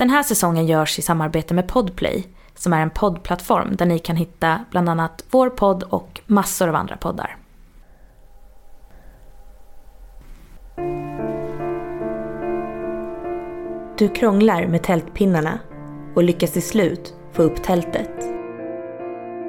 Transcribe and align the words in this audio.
Den 0.00 0.10
här 0.10 0.22
säsongen 0.22 0.66
görs 0.66 0.98
i 0.98 1.02
samarbete 1.02 1.54
med 1.54 1.68
Podplay 1.68 2.26
som 2.54 2.72
är 2.72 2.82
en 2.82 2.90
poddplattform 2.90 3.76
där 3.76 3.86
ni 3.86 3.98
kan 3.98 4.16
hitta 4.16 4.64
bland 4.70 4.88
annat 4.88 5.24
vår 5.30 5.50
podd 5.50 5.82
och 5.82 6.20
massor 6.26 6.68
av 6.68 6.74
andra 6.74 6.96
poddar. 6.96 7.36
Du 13.98 14.08
krånglar 14.08 14.66
med 14.66 14.82
tältpinnarna 14.82 15.58
och 16.14 16.22
lyckas 16.22 16.52
till 16.52 16.62
slut 16.62 17.14
få 17.32 17.42
upp 17.42 17.62
tältet. 17.62 18.20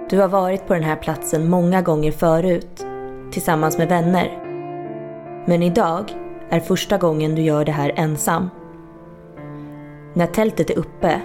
Du 0.10 0.20
har 0.20 0.28
varit 0.28 0.68
på 0.68 0.74
den 0.74 0.84
här 0.84 0.96
platsen 0.96 1.50
många 1.50 1.82
gånger 1.82 2.12
förut, 2.12 2.86
tillsammans 3.32 3.78
med 3.78 3.90
vänner. 3.90 4.40
Men 5.48 5.64
idag 5.64 6.12
är 6.50 6.60
första 6.60 6.98
gången 6.98 7.36
du 7.36 7.42
gör 7.42 7.66
det 7.66 7.72
här 7.72 7.94
ensam. 7.96 8.50
När 10.14 10.28
tältet 10.28 10.70
är 10.70 10.78
uppe 10.78 11.22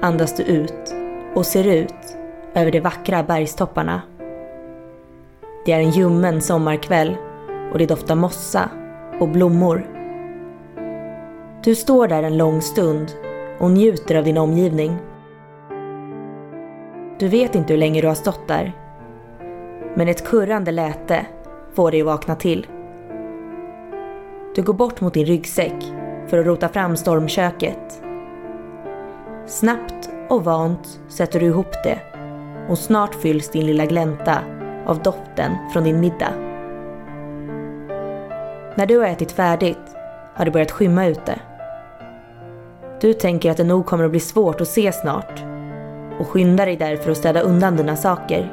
andas 0.00 0.36
du 0.36 0.42
ut 0.42 0.94
och 1.34 1.46
ser 1.46 1.66
ut 1.66 2.16
över 2.54 2.70
de 2.70 2.80
vackra 2.80 3.22
bergstopparna. 3.22 4.02
Det 5.64 5.72
är 5.72 5.80
en 5.80 5.90
ljummen 5.90 6.40
sommarkväll 6.40 7.16
och 7.72 7.78
det 7.78 7.86
doftar 7.86 8.14
mossa 8.14 8.70
och 9.20 9.28
blommor. 9.28 9.86
Du 11.64 11.74
står 11.74 12.08
där 12.08 12.22
en 12.22 12.38
lång 12.38 12.62
stund 12.62 13.12
och 13.58 13.70
njuter 13.70 14.14
av 14.14 14.24
din 14.24 14.38
omgivning. 14.38 14.96
Du 17.18 17.28
vet 17.28 17.54
inte 17.54 17.72
hur 17.72 17.80
länge 17.80 18.00
du 18.00 18.06
har 18.06 18.14
stått 18.14 18.48
där. 18.48 18.72
Men 19.94 20.08
ett 20.08 20.26
kurrande 20.26 20.72
läte 20.72 21.26
får 21.74 21.90
dig 21.90 22.00
att 22.00 22.06
vakna 22.06 22.36
till. 22.36 22.66
Du 24.54 24.62
går 24.62 24.74
bort 24.74 25.00
mot 25.00 25.14
din 25.14 25.26
ryggsäck 25.26 25.84
för 26.26 26.38
att 26.38 26.46
rota 26.46 26.68
fram 26.68 26.96
stormköket. 26.96 28.05
Snabbt 29.46 30.10
och 30.28 30.44
vant 30.44 31.00
sätter 31.08 31.40
du 31.40 31.46
ihop 31.46 31.72
det 31.84 31.98
och 32.68 32.78
snart 32.78 33.14
fylls 33.14 33.50
din 33.50 33.66
lilla 33.66 33.86
glänta 33.86 34.38
av 34.86 35.02
doften 35.02 35.52
från 35.72 35.84
din 35.84 36.00
middag. 36.00 36.32
När 38.76 38.86
du 38.86 38.98
har 38.98 39.06
ätit 39.06 39.32
färdigt 39.32 39.96
har 40.34 40.44
det 40.44 40.50
börjat 40.50 40.70
skymma 40.70 41.06
ute. 41.06 41.40
Du 43.00 43.12
tänker 43.12 43.50
att 43.50 43.56
det 43.56 43.64
nog 43.64 43.86
kommer 43.86 44.04
att 44.04 44.10
bli 44.10 44.20
svårt 44.20 44.60
att 44.60 44.68
se 44.68 44.92
snart 44.92 45.44
och 46.18 46.28
skyndar 46.28 46.66
dig 46.66 46.76
därför 46.76 47.10
att 47.10 47.16
städa 47.16 47.40
undan 47.40 47.76
dina 47.76 47.96
saker. 47.96 48.52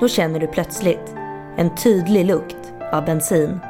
Då 0.00 0.08
känner 0.08 0.40
du 0.40 0.46
plötsligt 0.46 1.14
en 1.56 1.76
tydlig 1.76 2.24
lukt 2.24 2.72
av 2.92 3.04
bensin. 3.04 3.60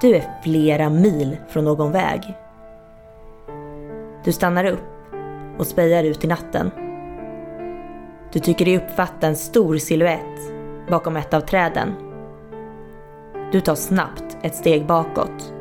Du 0.00 0.16
är 0.16 0.40
flera 0.42 0.90
mil 0.90 1.36
från 1.48 1.64
någon 1.64 1.92
väg. 1.92 2.36
Du 4.24 4.32
stannar 4.32 4.64
upp 4.64 4.88
och 5.58 5.66
spejar 5.66 6.04
ut 6.04 6.24
i 6.24 6.26
natten. 6.26 6.70
Du 8.32 8.38
tycker 8.38 8.64
dig 8.64 8.76
uppfatta 8.76 9.26
en 9.26 9.36
stor 9.36 9.76
siluett 9.76 10.52
bakom 10.90 11.16
ett 11.16 11.34
av 11.34 11.40
träden. 11.40 11.94
Du 13.52 13.60
tar 13.60 13.74
snabbt 13.74 14.38
ett 14.42 14.54
steg 14.54 14.86
bakåt. 14.86 15.54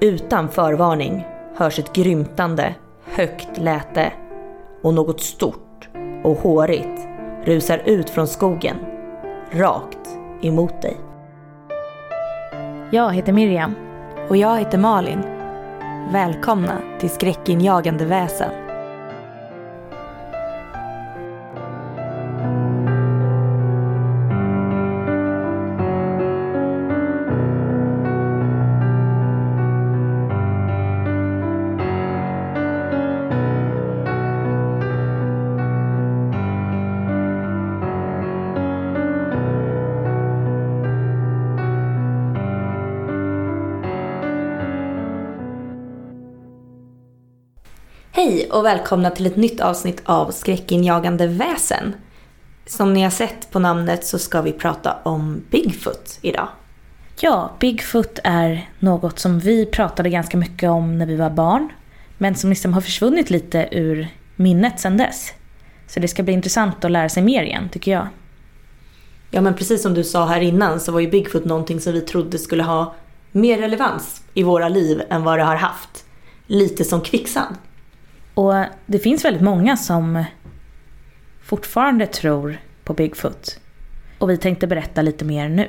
Utan 0.00 0.48
förvarning 0.48 1.26
hörs 1.56 1.78
ett 1.78 1.92
grymtande, 1.92 2.74
högt 3.04 3.58
läte 3.58 4.12
och 4.82 4.94
något 4.94 5.20
stort 5.20 5.88
och 6.24 6.36
hårigt 6.36 7.08
rusar 7.44 7.82
ut 7.84 8.10
från 8.10 8.26
skogen, 8.26 8.76
rakt 9.50 10.18
emot 10.42 10.82
dig. 10.82 10.96
Jag 12.90 13.12
heter 13.12 13.32
Miriam. 13.32 13.74
Och 14.28 14.36
jag 14.36 14.58
heter 14.58 14.78
Malin. 14.78 15.33
Välkomna 16.12 16.80
till 17.00 17.10
skräckinjagande 17.10 18.04
väsen. 18.04 18.63
Hej 48.34 48.50
och 48.50 48.64
välkomna 48.64 49.10
till 49.10 49.26
ett 49.26 49.36
nytt 49.36 49.60
avsnitt 49.60 50.02
av 50.04 50.30
Skräckinjagande 50.30 51.26
väsen. 51.26 51.94
Som 52.66 52.92
ni 52.92 53.02
har 53.02 53.10
sett 53.10 53.50
på 53.50 53.58
namnet 53.58 54.06
så 54.06 54.18
ska 54.18 54.42
vi 54.42 54.52
prata 54.52 54.96
om 55.02 55.42
Bigfoot 55.50 56.18
idag. 56.22 56.48
Ja, 57.20 57.50
Bigfoot 57.60 58.18
är 58.24 58.68
något 58.78 59.18
som 59.18 59.38
vi 59.38 59.66
pratade 59.66 60.10
ganska 60.10 60.36
mycket 60.36 60.70
om 60.70 60.98
när 60.98 61.06
vi 61.06 61.16
var 61.16 61.30
barn. 61.30 61.68
Men 62.18 62.34
som 62.34 62.50
liksom 62.50 62.74
har 62.74 62.80
försvunnit 62.80 63.30
lite 63.30 63.68
ur 63.72 64.08
minnet 64.36 64.80
sedan 64.80 64.96
dess. 64.96 65.32
Så 65.86 66.00
det 66.00 66.08
ska 66.08 66.22
bli 66.22 66.32
intressant 66.32 66.84
att 66.84 66.90
lära 66.90 67.08
sig 67.08 67.22
mer 67.22 67.42
igen, 67.42 67.68
tycker 67.72 67.92
jag. 67.92 68.08
Ja, 69.30 69.40
men 69.40 69.54
precis 69.54 69.82
som 69.82 69.94
du 69.94 70.04
sa 70.04 70.26
här 70.26 70.40
innan 70.40 70.80
så 70.80 70.92
var 70.92 71.00
ju 71.00 71.10
Bigfoot 71.10 71.44
någonting 71.44 71.80
som 71.80 71.92
vi 71.92 72.00
trodde 72.00 72.38
skulle 72.38 72.62
ha 72.62 72.94
mer 73.32 73.58
relevans 73.58 74.22
i 74.34 74.42
våra 74.42 74.68
liv 74.68 75.02
än 75.10 75.24
vad 75.24 75.38
det 75.38 75.44
har 75.44 75.56
haft. 75.56 76.04
Lite 76.46 76.84
som 76.84 77.00
kvicksand. 77.00 77.56
Och 78.34 78.54
det 78.86 78.98
finns 78.98 79.24
väldigt 79.24 79.42
många 79.42 79.76
som 79.76 80.24
fortfarande 81.42 82.06
tror 82.06 82.56
på 82.84 82.94
Bigfoot. 82.94 83.60
Och 84.18 84.30
vi 84.30 84.36
tänkte 84.36 84.66
berätta 84.66 85.02
lite 85.02 85.24
mer 85.24 85.48
nu. 85.48 85.68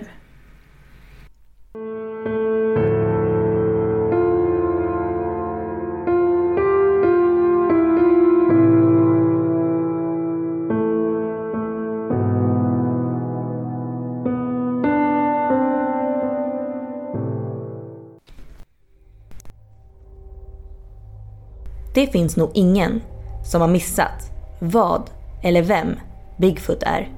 Det 21.96 22.08
finns 22.08 22.38
nog 22.38 22.50
ingen 22.54 23.02
som 23.44 23.62
har 23.62 23.68
missat 23.68 24.32
vad 24.60 25.10
eller 25.42 25.62
vem 25.62 25.96
Bigfoot 26.38 26.84
är. 26.84 27.12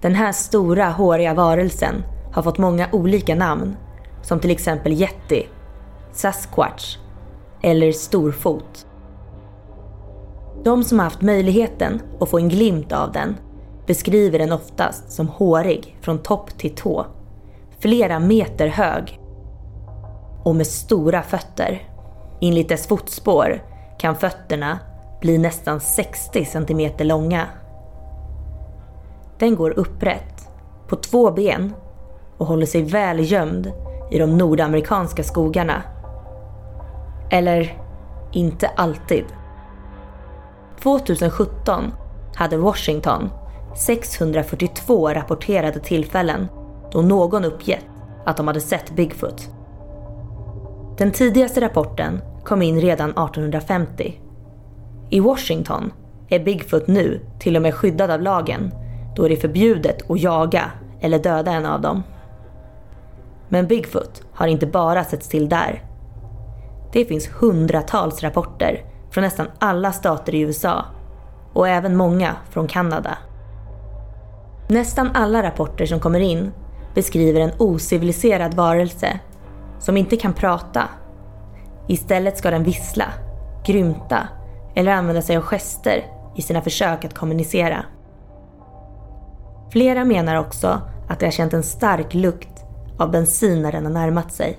Den 0.00 0.14
här 0.14 0.32
stora 0.32 0.90
håriga 0.90 1.34
varelsen 1.34 2.02
har 2.32 2.42
fått 2.42 2.58
många 2.58 2.88
olika 2.92 3.34
namn 3.34 3.76
som 4.22 4.40
till 4.40 4.50
exempel 4.50 4.92
Yeti, 4.92 5.46
Sasquatch 6.12 6.96
eller 7.62 7.92
Storfot. 7.92 8.86
De 10.64 10.84
som 10.84 10.98
har 10.98 11.04
haft 11.04 11.22
möjligheten 11.22 12.02
att 12.20 12.30
få 12.30 12.38
en 12.38 12.48
glimt 12.48 12.92
av 12.92 13.12
den 13.12 13.36
beskriver 13.86 14.38
den 14.38 14.52
oftast 14.52 15.12
som 15.12 15.28
hårig 15.28 15.96
från 16.00 16.18
topp 16.18 16.58
till 16.58 16.74
tå, 16.74 17.06
flera 17.78 18.18
meter 18.18 18.68
hög 18.68 19.20
och 20.44 20.56
med 20.56 20.66
stora 20.66 21.22
fötter. 21.22 21.93
Enligt 22.44 22.68
dess 22.68 22.86
fotspår 22.86 23.62
kan 23.98 24.16
fötterna 24.16 24.78
bli 25.20 25.38
nästan 25.38 25.80
60 25.80 26.44
cm 26.44 26.90
långa. 26.98 27.46
Den 29.38 29.56
går 29.56 29.70
upprätt, 29.70 30.48
på 30.88 30.96
två 30.96 31.30
ben 31.30 31.74
och 32.38 32.46
håller 32.46 32.66
sig 32.66 32.82
väl 32.82 33.32
gömd 33.32 33.72
i 34.10 34.18
de 34.18 34.38
nordamerikanska 34.38 35.22
skogarna. 35.22 35.82
Eller, 37.30 37.78
inte 38.32 38.68
alltid. 38.68 39.24
2017 40.82 41.92
hade 42.34 42.56
Washington 42.56 43.30
642 43.76 45.08
rapporterade 45.08 45.80
tillfällen 45.80 46.48
då 46.92 47.02
någon 47.02 47.44
uppgett 47.44 47.84
att 48.24 48.36
de 48.36 48.46
hade 48.46 48.60
sett 48.60 48.90
Bigfoot. 48.90 49.48
Den 50.98 51.10
tidigaste 51.10 51.60
rapporten 51.60 52.20
kom 52.44 52.62
in 52.62 52.80
redan 52.80 53.10
1850. 53.10 54.20
I 55.10 55.20
Washington 55.20 55.92
är 56.28 56.44
Bigfoot 56.44 56.86
nu 56.86 57.20
till 57.38 57.56
och 57.56 57.62
med 57.62 57.74
skyddad 57.74 58.10
av 58.10 58.22
lagen 58.22 58.74
då 59.16 59.28
det 59.28 59.34
är 59.34 59.40
förbjudet 59.40 60.10
att 60.10 60.20
jaga 60.20 60.70
eller 61.00 61.18
döda 61.18 61.52
en 61.52 61.66
av 61.66 61.80
dem. 61.80 62.02
Men 63.48 63.66
Bigfoot 63.66 64.22
har 64.32 64.46
inte 64.46 64.66
bara 64.66 65.04
setts 65.04 65.28
till 65.28 65.48
där. 65.48 65.82
Det 66.92 67.04
finns 67.04 67.28
hundratals 67.28 68.22
rapporter 68.22 68.84
från 69.10 69.24
nästan 69.24 69.46
alla 69.58 69.92
stater 69.92 70.34
i 70.34 70.40
USA 70.40 70.84
och 71.52 71.68
även 71.68 71.96
många 71.96 72.36
från 72.50 72.66
Kanada. 72.66 73.18
Nästan 74.68 75.10
alla 75.14 75.42
rapporter 75.42 75.86
som 75.86 76.00
kommer 76.00 76.20
in 76.20 76.52
beskriver 76.94 77.40
en 77.40 77.52
ociviliserad 77.58 78.54
varelse 78.54 79.20
som 79.78 79.96
inte 79.96 80.16
kan 80.16 80.32
prata 80.32 80.88
Istället 81.88 82.38
ska 82.38 82.50
den 82.50 82.64
vissla, 82.64 83.06
grymta 83.64 84.28
eller 84.74 84.92
använda 84.92 85.22
sig 85.22 85.36
av 85.36 85.42
gester 85.42 86.04
i 86.36 86.42
sina 86.42 86.62
försök 86.62 87.04
att 87.04 87.14
kommunicera. 87.14 87.84
Flera 89.72 90.04
menar 90.04 90.36
också 90.36 90.80
att 91.08 91.20
de 91.20 91.26
har 91.26 91.32
känt 91.32 91.52
en 91.52 91.62
stark 91.62 92.14
lukt 92.14 92.64
av 92.98 93.10
bensin 93.10 93.62
när 93.62 93.72
den 93.72 93.84
har 93.84 93.92
närmat 93.92 94.32
sig. 94.32 94.58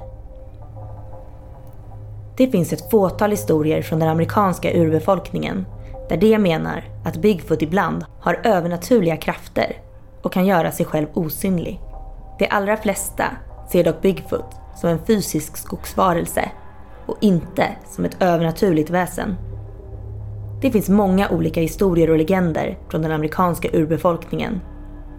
Det 2.38 2.48
finns 2.48 2.74
ett 2.74 2.92
fåtal 2.92 3.31
historier 3.31 3.81
från 3.81 4.00
den 4.00 4.10
amerikanska 4.10 4.74
urbefolkningen 4.74 5.66
där 6.10 6.18
de 6.18 6.39
menar 6.39 6.83
att 7.06 7.18
Bigfoot 7.18 7.62
ibland 7.62 8.06
har 8.19 8.39
övernaturliga 8.44 9.18
krafter 9.18 9.81
och 10.22 10.33
kan 10.33 10.45
göra 10.45 10.72
sig 10.72 10.86
själv 10.86 11.07
osynlig. 11.13 11.81
De 12.39 12.48
allra 12.48 12.77
flesta 12.77 13.25
ser 13.72 13.83
dock 13.83 14.01
Bigfoot 14.01 14.56
som 14.75 14.89
en 14.89 15.06
fysisk 15.06 15.57
skogsvarelse 15.57 16.51
och 17.06 17.18
inte 17.22 17.68
som 17.88 18.06
ett 18.06 18.22
övernaturligt 18.22 18.90
väsen. 18.90 19.36
Det 20.62 20.72
finns 20.72 20.90
många 20.90 21.30
olika 21.30 21.62
historier 21.62 22.10
och 22.10 22.18
legender 22.18 22.78
från 22.90 23.02
den 23.02 23.12
amerikanska 23.12 23.69
urbefolkningen 23.74 24.62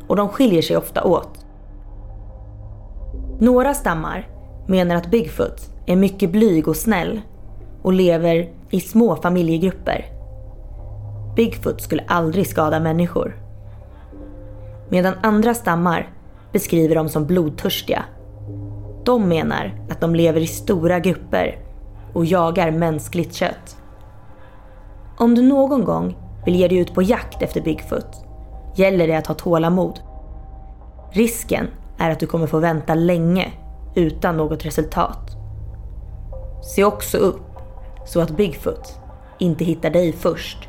och 0.06 0.16
de 0.16 0.28
skiljer 0.28 0.62
sig 0.62 0.76
ofta 0.76 1.04
åt. 1.04 1.46
Några 3.38 3.74
stammar 3.74 4.28
menar 4.66 4.96
att 4.96 5.10
Bigfoot 5.10 5.70
är 5.86 5.96
mycket 5.96 6.30
blyg 6.30 6.68
och 6.68 6.76
snäll 6.76 7.20
och 7.82 7.92
lever 7.92 8.48
i 8.70 8.80
små 8.80 9.16
familjegrupper. 9.16 10.04
Bigfoot 11.36 11.80
skulle 11.80 12.04
aldrig 12.06 12.46
skada 12.46 12.80
människor. 12.80 13.36
Medan 14.88 15.14
andra 15.22 15.54
stammar 15.54 16.10
beskriver 16.52 16.94
dem 16.94 17.08
som 17.08 17.26
blodtörstiga. 17.26 18.04
De 19.04 19.28
menar 19.28 19.80
att 19.90 20.00
de 20.00 20.14
lever 20.14 20.40
i 20.40 20.46
stora 20.46 20.98
grupper 20.98 21.58
och 22.16 22.26
jagar 22.26 22.70
mänskligt 22.70 23.34
kött. 23.34 23.76
Om 25.18 25.34
du 25.34 25.42
någon 25.42 25.84
gång 25.84 26.16
vill 26.44 26.56
ge 26.56 26.68
dig 26.68 26.78
ut 26.78 26.94
på 26.94 27.02
jakt 27.02 27.42
efter 27.42 27.60
Bigfoot 27.60 28.24
gäller 28.76 29.06
det 29.06 29.14
att 29.14 29.26
ha 29.26 29.34
tålamod. 29.34 30.00
Risken 31.12 31.66
är 31.98 32.10
att 32.10 32.20
du 32.20 32.26
kommer 32.26 32.46
få 32.46 32.58
vänta 32.58 32.94
länge 32.94 33.52
utan 33.94 34.36
något 34.36 34.66
resultat. 34.66 35.36
Se 36.74 36.84
också 36.84 37.18
upp 37.18 37.56
så 38.06 38.20
att 38.20 38.36
Bigfoot 38.36 39.00
inte 39.38 39.64
hittar 39.64 39.90
dig 39.90 40.12
först. 40.12 40.68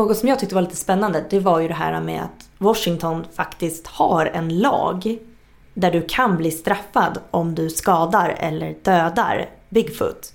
Något 0.00 0.16
som 0.16 0.28
jag 0.28 0.38
tyckte 0.38 0.54
var 0.54 0.62
lite 0.62 0.76
spännande 0.76 1.24
det 1.30 1.38
var 1.38 1.60
ju 1.60 1.68
det 1.68 1.74
här 1.74 2.00
med 2.00 2.22
att 2.22 2.48
Washington 2.58 3.26
faktiskt 3.34 3.86
har 3.86 4.26
en 4.26 4.58
lag 4.58 5.18
där 5.74 5.90
du 5.90 6.02
kan 6.08 6.36
bli 6.36 6.50
straffad 6.50 7.18
om 7.30 7.54
du 7.54 7.70
skadar 7.70 8.34
eller 8.38 8.74
dödar 8.82 9.48
Bigfoot. 9.68 10.32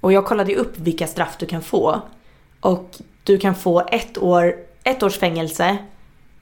Och 0.00 0.12
jag 0.12 0.26
kollade 0.26 0.52
ju 0.52 0.58
upp 0.58 0.78
vilka 0.78 1.06
straff 1.06 1.36
du 1.38 1.46
kan 1.46 1.62
få. 1.62 2.00
Och 2.60 2.96
du 3.24 3.38
kan 3.38 3.54
få 3.54 3.80
ett, 3.80 4.18
år, 4.18 4.56
ett 4.84 5.02
års 5.02 5.18
fängelse 5.18 5.78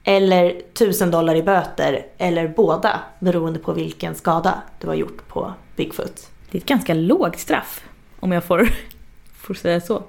eller 0.03 0.61
tusen 0.73 1.11
dollar 1.11 1.35
i 1.35 1.43
böter 1.43 2.05
eller 2.17 2.47
båda 2.47 2.99
beroende 3.19 3.59
på 3.59 3.73
vilken 3.73 4.15
skada 4.15 4.61
du 4.79 4.87
har 4.87 4.95
gjort 4.95 5.27
på 5.27 5.53
Bigfoot. 5.75 6.29
Det 6.51 6.57
är 6.57 6.61
ett 6.61 6.67
ganska 6.67 6.93
lågt 6.93 7.39
straff 7.39 7.83
om 8.19 8.31
jag 8.31 8.43
får, 8.43 8.69
får 9.37 9.53
säga 9.53 9.81
så. 9.81 10.03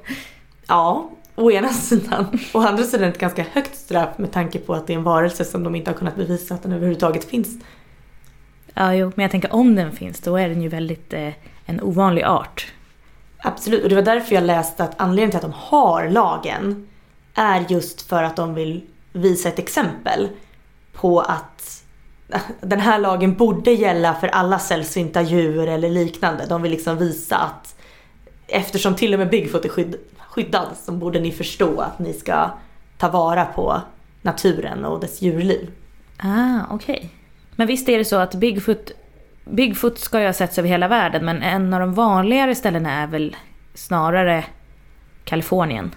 Ja, 0.67 1.11
å 1.37 1.50
ena 1.50 1.69
sidan. 1.69 2.38
Å 2.53 2.61
andra 2.61 2.85
sidan 2.85 3.09
ett 3.09 3.19
ganska 3.19 3.43
högt 3.43 3.77
straff 3.77 4.19
med 4.19 4.33
tanke 4.33 4.59
på 4.59 4.75
att 4.75 4.87
det 4.87 4.93
är 4.93 4.97
en 4.97 5.03
varelse 5.03 5.44
som 5.44 5.65
de 5.65 5.75
inte 5.75 5.91
har 5.91 5.99
kunnat 5.99 6.17
bevisa 6.17 6.55
att 6.55 6.62
den 6.62 6.73
överhuvudtaget 6.73 7.25
finns. 7.25 7.49
Ja, 8.75 8.94
jo, 8.94 9.12
men 9.15 9.23
jag 9.23 9.31
tänker 9.31 9.55
om 9.55 9.75
den 9.75 9.93
finns, 9.93 10.21
då 10.21 10.37
är 10.37 10.49
den 10.49 10.62
ju 10.62 10.69
väldigt 10.69 11.12
eh, 11.12 11.33
en 11.67 11.83
ovanlig 11.83 12.25
art. 12.25 12.73
Absolut, 13.38 13.83
och 13.83 13.88
det 13.88 13.94
var 13.94 14.03
därför 14.03 14.35
jag 14.35 14.44
läste 14.44 14.85
att 14.85 15.00
anledningen 15.00 15.31
till 15.31 15.37
att 15.37 15.53
de 15.53 15.53
har 15.56 16.09
lagen 16.09 16.88
är 17.35 17.65
just 17.69 18.03
för 18.03 18.23
att 18.23 18.37
de 18.37 18.55
vill 18.55 18.83
visa 19.12 19.49
ett 19.49 19.59
exempel 19.59 20.29
på 20.93 21.21
att 21.21 21.85
den 22.61 22.81
här 22.81 22.99
lagen 22.99 23.35
borde 23.35 23.71
gälla 23.71 24.15
för 24.15 24.29
alla 24.29 24.59
sällsynta 24.59 25.23
djur 25.23 25.69
eller 25.69 25.91
liknande. 25.91 26.47
De 26.49 26.62
vill 26.62 26.73
liksom 26.73 26.99
visa 26.99 27.37
att 27.37 27.77
eftersom 28.47 28.94
till 28.94 29.12
och 29.12 29.19
med 29.19 29.31
Bigfoot 29.31 29.65
är 29.65 29.69
skydd, 29.69 29.97
skyddad 30.37 30.77
så 30.77 30.93
borde 30.93 31.21
ni 31.21 31.33
förstå 31.33 31.81
att 31.81 31.99
ni 31.99 32.12
ska 32.12 32.50
ta 32.99 33.09
vara 33.09 33.44
på 33.44 33.81
naturen 34.23 34.85
och 34.85 35.00
dess 35.00 35.23
djurliv. 35.23 35.71
Ah, 36.17 36.61
okej. 36.71 36.97
Okay. 36.97 37.09
Men 37.56 37.67
visst 37.67 37.88
är 37.88 37.99
det 37.99 38.05
så 38.05 38.17
att 38.17 38.35
Bigfoot, 38.35 38.91
Bigfoot 39.44 39.99
ska 39.99 40.21
ju 40.21 40.27
ha 40.27 40.33
setts 40.33 40.59
över 40.59 40.69
hela 40.69 40.88
världen 40.88 41.25
men 41.25 41.43
en 41.43 41.75
av 41.75 41.81
de 41.81 41.94
vanligare 41.94 42.55
ställena 42.55 42.93
är 42.93 43.06
väl 43.06 43.37
snarare 43.75 44.44
Kalifornien? 45.25 45.94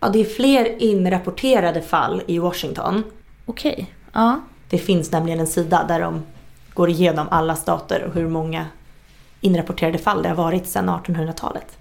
Ja, 0.00 0.08
det 0.08 0.18
är 0.18 0.24
fler 0.24 0.82
inrapporterade 0.82 1.82
fall 1.82 2.22
i 2.26 2.38
Washington. 2.38 3.04
Okej, 3.46 3.72
okay. 3.72 3.86
ja. 4.12 4.40
Det 4.70 4.78
finns 4.78 5.12
nämligen 5.12 5.40
en 5.40 5.46
sida 5.46 5.84
där 5.88 6.00
de 6.00 6.22
går 6.74 6.90
igenom 6.90 7.26
alla 7.30 7.56
stater 7.56 8.04
och 8.04 8.14
hur 8.14 8.28
många 8.28 8.66
inrapporterade 9.40 9.98
fall 9.98 10.22
det 10.22 10.28
har 10.28 10.36
varit 10.36 10.66
sedan 10.66 10.90
1800-talet. 10.90 11.79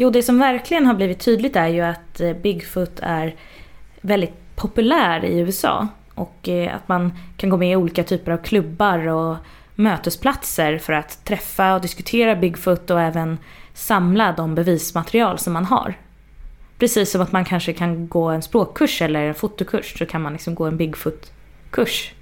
Jo, 0.00 0.10
det 0.10 0.22
som 0.22 0.38
verkligen 0.38 0.86
har 0.86 0.94
blivit 0.94 1.20
tydligt 1.20 1.56
är 1.56 1.68
ju 1.68 1.80
att 1.80 2.20
eh, 2.20 2.32
Bigfoot 2.32 3.00
är 3.02 3.36
väldigt 4.00 4.34
populär 4.56 5.24
i 5.24 5.38
USA. 5.38 5.88
Och 6.14 6.48
eh, 6.48 6.76
att 6.76 6.88
man 6.88 7.12
kan 7.36 7.50
gå 7.50 7.56
med 7.56 7.72
i 7.72 7.76
olika 7.76 8.04
typer 8.04 8.32
av 8.32 8.36
klubbar 8.36 9.08
och 9.08 9.36
mötesplatser 9.74 10.78
för 10.78 10.92
att 10.92 11.24
träffa 11.24 11.74
och 11.74 11.80
diskutera 11.80 12.36
Bigfoot 12.36 12.90
och 12.90 13.00
även 13.00 13.38
samla 13.74 14.32
de 14.32 14.54
bevismaterial 14.54 15.38
som 15.38 15.52
man 15.52 15.64
har. 15.64 15.94
Precis 16.78 17.10
som 17.10 17.20
att 17.20 17.32
man 17.32 17.44
kanske 17.44 17.72
kan 17.72 18.08
gå 18.08 18.28
en 18.28 18.42
språkkurs 18.42 19.02
eller 19.02 19.22
en 19.22 19.34
fotokurs 19.34 19.98
så 19.98 20.06
kan 20.06 20.22
man 20.22 20.32
liksom 20.32 20.54
gå 20.54 20.64
en 20.64 20.76
Bigfoot-kurs. 20.76 22.12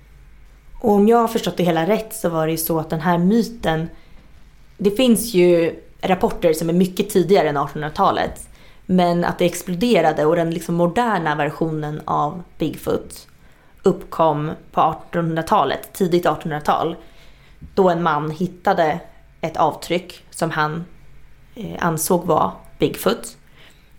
Och 0.75 0.91
om 0.91 1.09
jag 1.09 1.19
har 1.19 1.29
förstått 1.29 1.57
det 1.57 1.65
hela 1.65 1.87
rätt 1.87 2.15
så 2.15 2.29
var 2.29 2.47
det 2.47 2.53
ju 2.53 2.59
så 2.59 2.79
att 2.79 2.91
den 2.91 3.01
här 3.01 3.19
myten, 3.19 3.89
det 4.79 4.91
finns 4.91 5.35
ju 5.35 5.75
rapporter 6.07 6.53
som 6.53 6.69
är 6.69 6.75
mycket 6.75 7.11
tidigare 7.11 7.49
än 7.49 7.57
1800-talet. 7.57 8.49
Men 8.87 9.25
att 9.25 9.39
det 9.39 9.45
exploderade 9.45 10.25
och 10.25 10.37
den 10.37 10.51
liksom 10.51 10.75
moderna 10.75 11.35
versionen 11.35 12.01
av 12.05 12.43
Bigfoot 12.59 13.29
uppkom 13.83 14.51
på 14.73 14.81
1800-talet, 15.13 15.93
tidigt 15.93 16.27
1800-tal. 16.27 16.97
Då 17.75 17.91
en 17.91 18.03
man 18.03 18.31
hittade 18.31 19.01
ett 19.41 19.57
avtryck 19.57 20.25
som 20.31 20.51
han 20.51 20.85
eh, 21.55 21.77
ansåg 21.87 22.25
var 22.25 22.53
Bigfoot. 22.79 23.37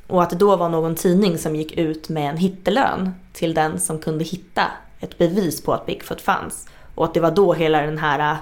Och 0.08 0.24
att 0.24 0.30
det 0.30 0.36
då 0.36 0.56
var 0.56 0.70
någon 0.70 0.96
tidning 0.96 1.38
som 1.38 1.56
gick 1.56 1.78
ut 1.78 2.10
med 2.10 2.30
en 2.30 2.38
hittelön 2.38 3.12
till 3.34 3.54
den 3.54 3.80
som 3.80 4.00
kunde 4.00 4.24
hitta 4.24 4.64
ett 5.00 5.18
bevis 5.18 5.64
på 5.64 5.74
att 5.74 5.86
Bigfoot 5.86 6.22
fanns. 6.22 6.68
Och 6.96 7.06
att 7.06 7.14
det 7.14 7.20
var 7.20 7.32
då 7.32 7.54
hela 7.54 7.82
den 7.82 7.98
här 7.98 8.32
eh, 8.32 8.38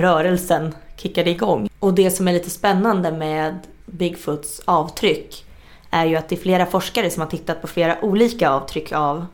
rörelsen 0.00 0.74
kickade 0.96 1.30
igång. 1.30 1.71
Och 1.82 1.94
det 1.94 2.10
som 2.10 2.28
är 2.28 2.32
lite 2.32 2.50
spännande 2.50 3.12
med 3.12 3.58
Bigfoots 3.86 4.62
avtryck 4.64 5.44
är 5.90 6.06
ju 6.06 6.16
att 6.16 6.28
det 6.28 6.34
är 6.34 6.40
flera 6.40 6.66
forskare 6.66 7.10
som 7.10 7.20
har 7.20 7.28
tittat 7.28 7.60
på 7.60 7.66
flera 7.66 8.04
olika 8.04 8.50
avtryck 8.50 8.92
av, 8.92 9.26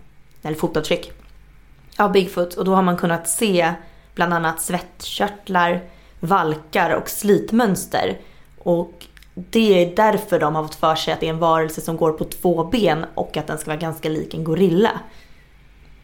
eller 0.42 0.56
fotavtryck 0.56 1.12
av 1.96 2.12
Bigfoot 2.12 2.54
och 2.54 2.64
då 2.64 2.74
har 2.74 2.82
man 2.82 2.96
kunnat 2.96 3.28
se 3.28 3.72
bland 4.14 4.34
annat 4.34 4.60
svettkörtlar, 4.60 5.82
valkar 6.20 6.90
och 6.90 7.08
slitmönster. 7.08 8.18
Och 8.58 9.06
det 9.34 9.84
är 9.84 9.96
därför 9.96 10.40
de 10.40 10.54
har 10.54 10.62
fått 10.62 10.74
för 10.74 10.94
sig 10.94 11.14
att 11.14 11.20
det 11.20 11.26
är 11.26 11.30
en 11.30 11.38
varelse 11.38 11.80
som 11.80 11.96
går 11.96 12.12
på 12.12 12.24
två 12.24 12.64
ben 12.64 13.04
och 13.14 13.36
att 13.36 13.46
den 13.46 13.58
ska 13.58 13.70
vara 13.70 13.80
ganska 13.80 14.08
lik 14.08 14.34
en 14.34 14.44
gorilla. 14.44 15.00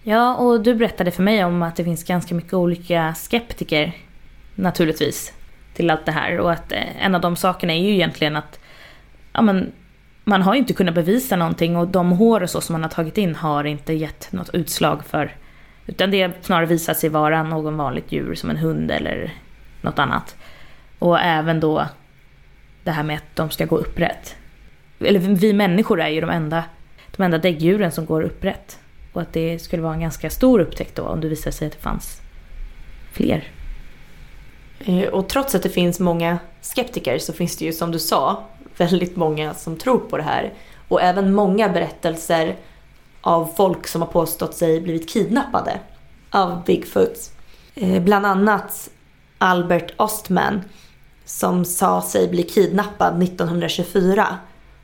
Ja, 0.02 0.36
och 0.36 0.62
du 0.62 0.74
berättade 0.74 1.10
för 1.10 1.22
mig 1.22 1.44
om 1.44 1.62
att 1.62 1.76
det 1.76 1.84
finns 1.84 2.04
ganska 2.04 2.34
mycket 2.34 2.54
olika 2.54 3.14
skeptiker, 3.14 3.96
naturligtvis, 4.54 5.32
till 5.74 5.90
allt 5.90 6.06
det 6.06 6.12
här. 6.12 6.40
Och 6.40 6.52
att 6.52 6.72
eh, 6.72 7.04
en 7.04 7.14
av 7.14 7.20
de 7.20 7.36
sakerna 7.36 7.72
är 7.72 7.82
ju 7.82 7.94
egentligen 7.94 8.36
att 8.36 8.60
ja, 9.32 9.42
men, 9.42 9.72
man 10.24 10.42
har 10.42 10.54
ju 10.54 10.60
inte 10.60 10.72
kunnat 10.72 10.94
bevisa 10.94 11.36
någonting 11.36 11.76
och 11.76 11.88
de 11.88 12.12
hår 12.12 12.42
och 12.42 12.50
så 12.50 12.60
som 12.60 12.72
man 12.72 12.82
har 12.82 12.90
tagit 12.90 13.18
in 13.18 13.34
har 13.34 13.64
inte 13.64 13.92
gett 13.92 14.32
något 14.32 14.54
utslag 14.54 15.04
för 15.04 15.36
utan 15.86 16.10
det 16.10 16.44
snarare 16.44 16.66
visat 16.66 16.98
sig 16.98 17.10
vara 17.10 17.42
någon 17.42 17.76
vanligt 17.76 18.12
djur 18.12 18.34
som 18.34 18.50
en 18.50 18.56
hund 18.56 18.90
eller 18.90 19.32
något 19.80 19.98
annat. 19.98 20.36
Och 20.98 21.20
även 21.20 21.60
då 21.60 21.86
det 22.84 22.90
här 22.90 23.02
med 23.02 23.16
att 23.16 23.36
de 23.36 23.50
ska 23.50 23.64
gå 23.64 23.76
upprätt. 23.76 24.36
Eller 24.98 25.20
vi 25.20 25.52
människor 25.52 26.00
är 26.00 26.08
ju 26.08 26.20
de 26.20 26.30
enda, 26.30 26.64
de 27.16 27.22
enda 27.22 27.38
däggdjuren 27.38 27.92
som 27.92 28.06
går 28.06 28.22
upprätt. 28.22 28.78
Och 29.12 29.22
att 29.22 29.32
det 29.32 29.58
skulle 29.58 29.82
vara 29.82 29.94
en 29.94 30.00
ganska 30.00 30.30
stor 30.30 30.60
upptäckt 30.60 30.96
då 30.96 31.02
om 31.02 31.20
det 31.20 31.28
visade 31.28 31.52
sig 31.52 31.66
att 31.66 31.72
det 31.72 31.78
fanns 31.78 32.20
fler. 33.12 33.44
Eh, 34.78 35.08
och 35.08 35.28
trots 35.28 35.54
att 35.54 35.62
det 35.62 35.68
finns 35.68 36.00
många 36.00 36.38
skeptiker 36.60 37.18
så 37.18 37.32
finns 37.32 37.56
det 37.56 37.64
ju 37.64 37.72
som 37.72 37.90
du 37.90 37.98
sa 37.98 38.44
väldigt 38.76 39.16
många 39.16 39.54
som 39.54 39.76
tror 39.76 39.98
på 39.98 40.16
det 40.16 40.22
här. 40.22 40.52
Och 40.88 41.02
även 41.02 41.34
många 41.34 41.68
berättelser 41.68 42.56
av 43.20 43.50
folk 43.56 43.86
som 43.86 44.02
har 44.02 44.08
påstått 44.08 44.54
sig 44.54 44.80
blivit 44.80 45.08
kidnappade 45.08 45.80
av 46.30 46.64
Bigfoot. 46.64 47.30
Eh, 47.74 48.02
bland 48.02 48.26
annat 48.26 48.90
Albert 49.38 49.92
Ostman 49.96 50.62
som 51.24 51.64
sa 51.64 52.02
sig 52.02 52.28
bli 52.28 52.42
kidnappad 52.42 53.22
1924. 53.22 54.38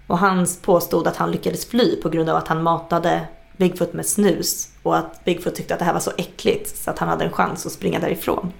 Och 0.06 0.18
han 0.18 0.46
påstod 0.62 1.06
att 1.06 1.16
han 1.16 1.30
lyckades 1.30 1.66
fly 1.66 1.96
på 1.96 2.08
grund 2.08 2.28
av 2.28 2.36
att 2.36 2.48
han 2.48 2.62
matade 2.62 3.20
Bigfoot 3.56 3.92
med 3.92 4.06
snus 4.06 4.68
och 4.82 4.96
att 4.96 5.24
Bigfoot 5.24 5.54
tyckte 5.54 5.74
att 5.74 5.78
det 5.78 5.84
här 5.84 5.92
var 5.92 6.00
så 6.00 6.12
äckligt 6.18 6.76
så 6.76 6.90
att 6.90 6.98
han 6.98 7.08
hade 7.08 7.24
en 7.24 7.32
chans 7.32 7.66
att 7.66 7.72
springa 7.72 8.00
därifrån. 8.00 8.52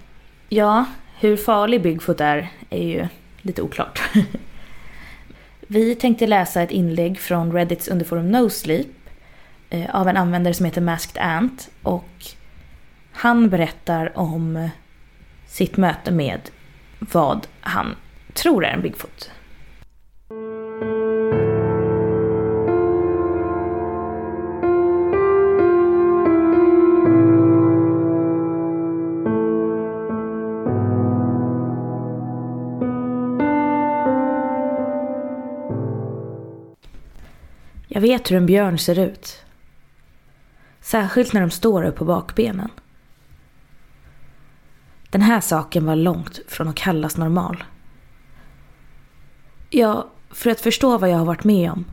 Ja, 0.49 0.85
hur 1.21 1.37
farlig 1.37 1.81
Bigfoot 1.81 2.21
är 2.21 2.49
är 2.69 2.83
ju 2.83 3.07
lite 3.41 3.61
oklart. 3.61 4.01
Vi 5.67 5.95
tänkte 5.95 6.27
läsa 6.27 6.61
ett 6.61 6.71
inlägg 6.71 7.19
från 7.19 7.51
Reddits 7.53 7.87
underforum 7.87 8.31
NoSleep 8.31 8.87
Sleep 9.69 9.89
av 9.93 10.07
en 10.07 10.17
användare 10.17 10.53
som 10.53 10.65
heter 10.65 10.81
Masked 10.81 11.23
Ant 11.23 11.69
och 11.83 12.25
han 13.11 13.49
berättar 13.49 14.17
om 14.17 14.69
sitt 15.47 15.77
möte 15.77 16.11
med 16.11 16.39
vad 16.99 17.47
han 17.61 17.95
tror 18.33 18.65
är 18.65 18.73
en 18.73 18.81
Bigfoot. 18.81 19.31
Jag 37.93 38.01
vet 38.01 38.31
hur 38.31 38.37
en 38.37 38.45
björn 38.45 38.79
ser 38.79 38.99
ut. 38.99 39.45
Särskilt 40.81 41.33
när 41.33 41.41
de 41.41 41.49
står 41.49 41.83
upp 41.83 41.95
på 41.95 42.05
bakbenen. 42.05 42.69
Den 45.09 45.21
här 45.21 45.41
saken 45.41 45.85
var 45.85 45.95
långt 45.95 46.39
från 46.47 46.67
att 46.67 46.75
kallas 46.75 47.17
normal. 47.17 47.63
Ja, 49.69 50.07
för 50.29 50.49
att 50.49 50.61
förstå 50.61 50.97
vad 50.97 51.09
jag 51.09 51.17
har 51.17 51.25
varit 51.25 51.43
med 51.43 51.71
om 51.71 51.85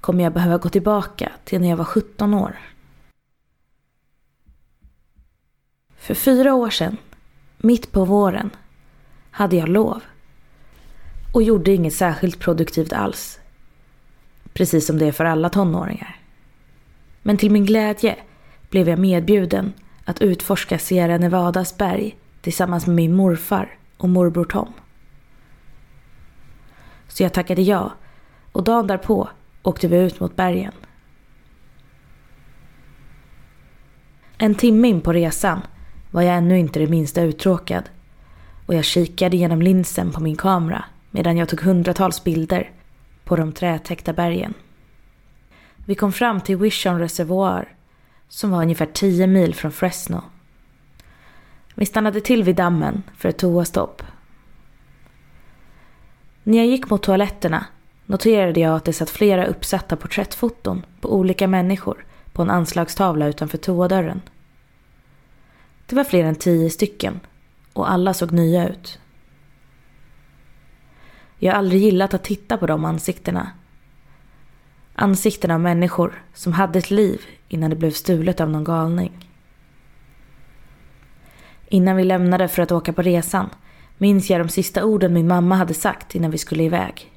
kommer 0.00 0.24
jag 0.24 0.32
behöva 0.32 0.58
gå 0.58 0.68
tillbaka 0.68 1.32
till 1.44 1.60
när 1.60 1.68
jag 1.68 1.76
var 1.76 1.84
17 1.84 2.34
år. 2.34 2.58
För 5.96 6.14
fyra 6.14 6.54
år 6.54 6.70
sedan, 6.70 6.96
mitt 7.58 7.92
på 7.92 8.04
våren, 8.04 8.50
hade 9.30 9.56
jag 9.56 9.68
lov. 9.68 10.02
Och 11.34 11.42
gjorde 11.42 11.72
inget 11.72 11.94
särskilt 11.94 12.38
produktivt 12.38 12.92
alls. 12.92 13.40
Precis 14.54 14.86
som 14.86 14.98
det 14.98 15.06
är 15.06 15.12
för 15.12 15.24
alla 15.24 15.48
tonåringar. 15.48 16.16
Men 17.22 17.36
till 17.36 17.50
min 17.50 17.64
glädje 17.64 18.16
blev 18.70 18.88
jag 18.88 18.98
medbjuden 18.98 19.72
att 20.04 20.22
utforska 20.22 20.78
Sierra 20.78 21.18
Nevadas 21.18 21.78
berg 21.78 22.16
tillsammans 22.40 22.86
med 22.86 22.96
min 22.96 23.16
morfar 23.16 23.78
och 23.96 24.08
morbror 24.08 24.44
Tom. 24.44 24.72
Så 27.08 27.22
jag 27.22 27.32
tackade 27.32 27.62
ja 27.62 27.92
och 28.52 28.64
dagen 28.64 28.86
därpå 28.86 29.28
åkte 29.62 29.88
vi 29.88 29.96
ut 29.96 30.20
mot 30.20 30.36
bergen. 30.36 30.72
En 34.38 34.54
timme 34.54 34.88
in 34.88 35.00
på 35.00 35.12
resan 35.12 35.60
var 36.10 36.22
jag 36.22 36.36
ännu 36.36 36.58
inte 36.58 36.78
det 36.80 36.86
minsta 36.86 37.22
uttråkad 37.22 37.84
och 38.66 38.74
jag 38.74 38.84
kikade 38.84 39.36
genom 39.36 39.62
linsen 39.62 40.12
på 40.12 40.20
min 40.20 40.36
kamera 40.36 40.84
medan 41.10 41.36
jag 41.36 41.48
tog 41.48 41.60
hundratals 41.60 42.24
bilder 42.24 42.70
på 43.28 43.36
de 43.36 43.52
trätäckta 43.52 44.12
bergen. 44.12 44.54
Vi 45.76 45.94
kom 45.94 46.12
fram 46.12 46.40
till 46.40 46.56
Wishon 46.56 46.98
Reservoir 46.98 47.74
som 48.28 48.50
var 48.50 48.62
ungefär 48.62 48.86
10 48.86 49.26
mil 49.26 49.54
från 49.54 49.72
Fresno. 49.72 50.22
Vi 51.74 51.86
stannade 51.86 52.20
till 52.20 52.44
vid 52.44 52.56
dammen 52.56 53.02
för 53.16 53.28
ett 53.28 53.38
toastopp. 53.38 54.02
När 56.42 56.58
jag 56.58 56.66
gick 56.66 56.90
mot 56.90 57.02
toaletterna 57.02 57.66
noterade 58.06 58.60
jag 58.60 58.76
att 58.76 58.84
det 58.84 58.92
satt 58.92 59.10
flera 59.10 59.46
uppsatta 59.46 59.96
porträttfoton 59.96 60.86
på 61.00 61.14
olika 61.14 61.48
människor 61.48 62.06
på 62.32 62.42
en 62.42 62.50
anslagstavla 62.50 63.26
utanför 63.26 63.58
toadörren. 63.58 64.22
Det 65.86 65.96
var 65.96 66.04
fler 66.04 66.24
än 66.24 66.34
tio 66.34 66.70
stycken 66.70 67.20
och 67.72 67.90
alla 67.90 68.14
såg 68.14 68.32
nya 68.32 68.68
ut. 68.68 68.98
Jag 71.38 71.52
har 71.52 71.58
aldrig 71.58 71.82
gillat 71.82 72.14
att 72.14 72.24
titta 72.24 72.56
på 72.56 72.66
de 72.66 72.84
ansiktena. 72.84 73.50
Ansikten 74.94 75.50
av 75.50 75.60
människor 75.60 76.22
som 76.34 76.52
hade 76.52 76.78
ett 76.78 76.90
liv 76.90 77.20
innan 77.48 77.70
det 77.70 77.76
blev 77.76 77.90
stulet 77.90 78.40
av 78.40 78.50
någon 78.50 78.64
galning. 78.64 79.28
Innan 81.68 81.96
vi 81.96 82.04
lämnade 82.04 82.48
för 82.48 82.62
att 82.62 82.72
åka 82.72 82.92
på 82.92 83.02
resan 83.02 83.50
minns 83.98 84.30
jag 84.30 84.40
de 84.40 84.48
sista 84.48 84.84
orden 84.84 85.14
min 85.14 85.28
mamma 85.28 85.56
hade 85.56 85.74
sagt 85.74 86.14
innan 86.14 86.30
vi 86.30 86.38
skulle 86.38 86.62
iväg. 86.62 87.12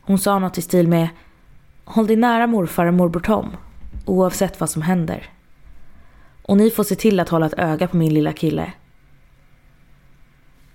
Hon 0.00 0.18
sa 0.18 0.38
något 0.38 0.58
i 0.58 0.62
stil 0.62 0.88
med 0.88 1.08
Håll 1.84 2.06
dig 2.06 2.16
nära 2.16 2.46
morfar 2.46 2.86
och 2.86 2.94
morbror 2.94 3.20
Tom, 3.20 3.56
oavsett 4.04 4.60
vad 4.60 4.70
som 4.70 4.82
händer. 4.82 5.30
Och 6.42 6.56
ni 6.56 6.70
får 6.70 6.84
se 6.84 6.94
till 6.94 7.20
att 7.20 7.28
hålla 7.28 7.46
ett 7.46 7.58
öga 7.58 7.88
på 7.88 7.96
min 7.96 8.14
lilla 8.14 8.32
kille. 8.32 8.72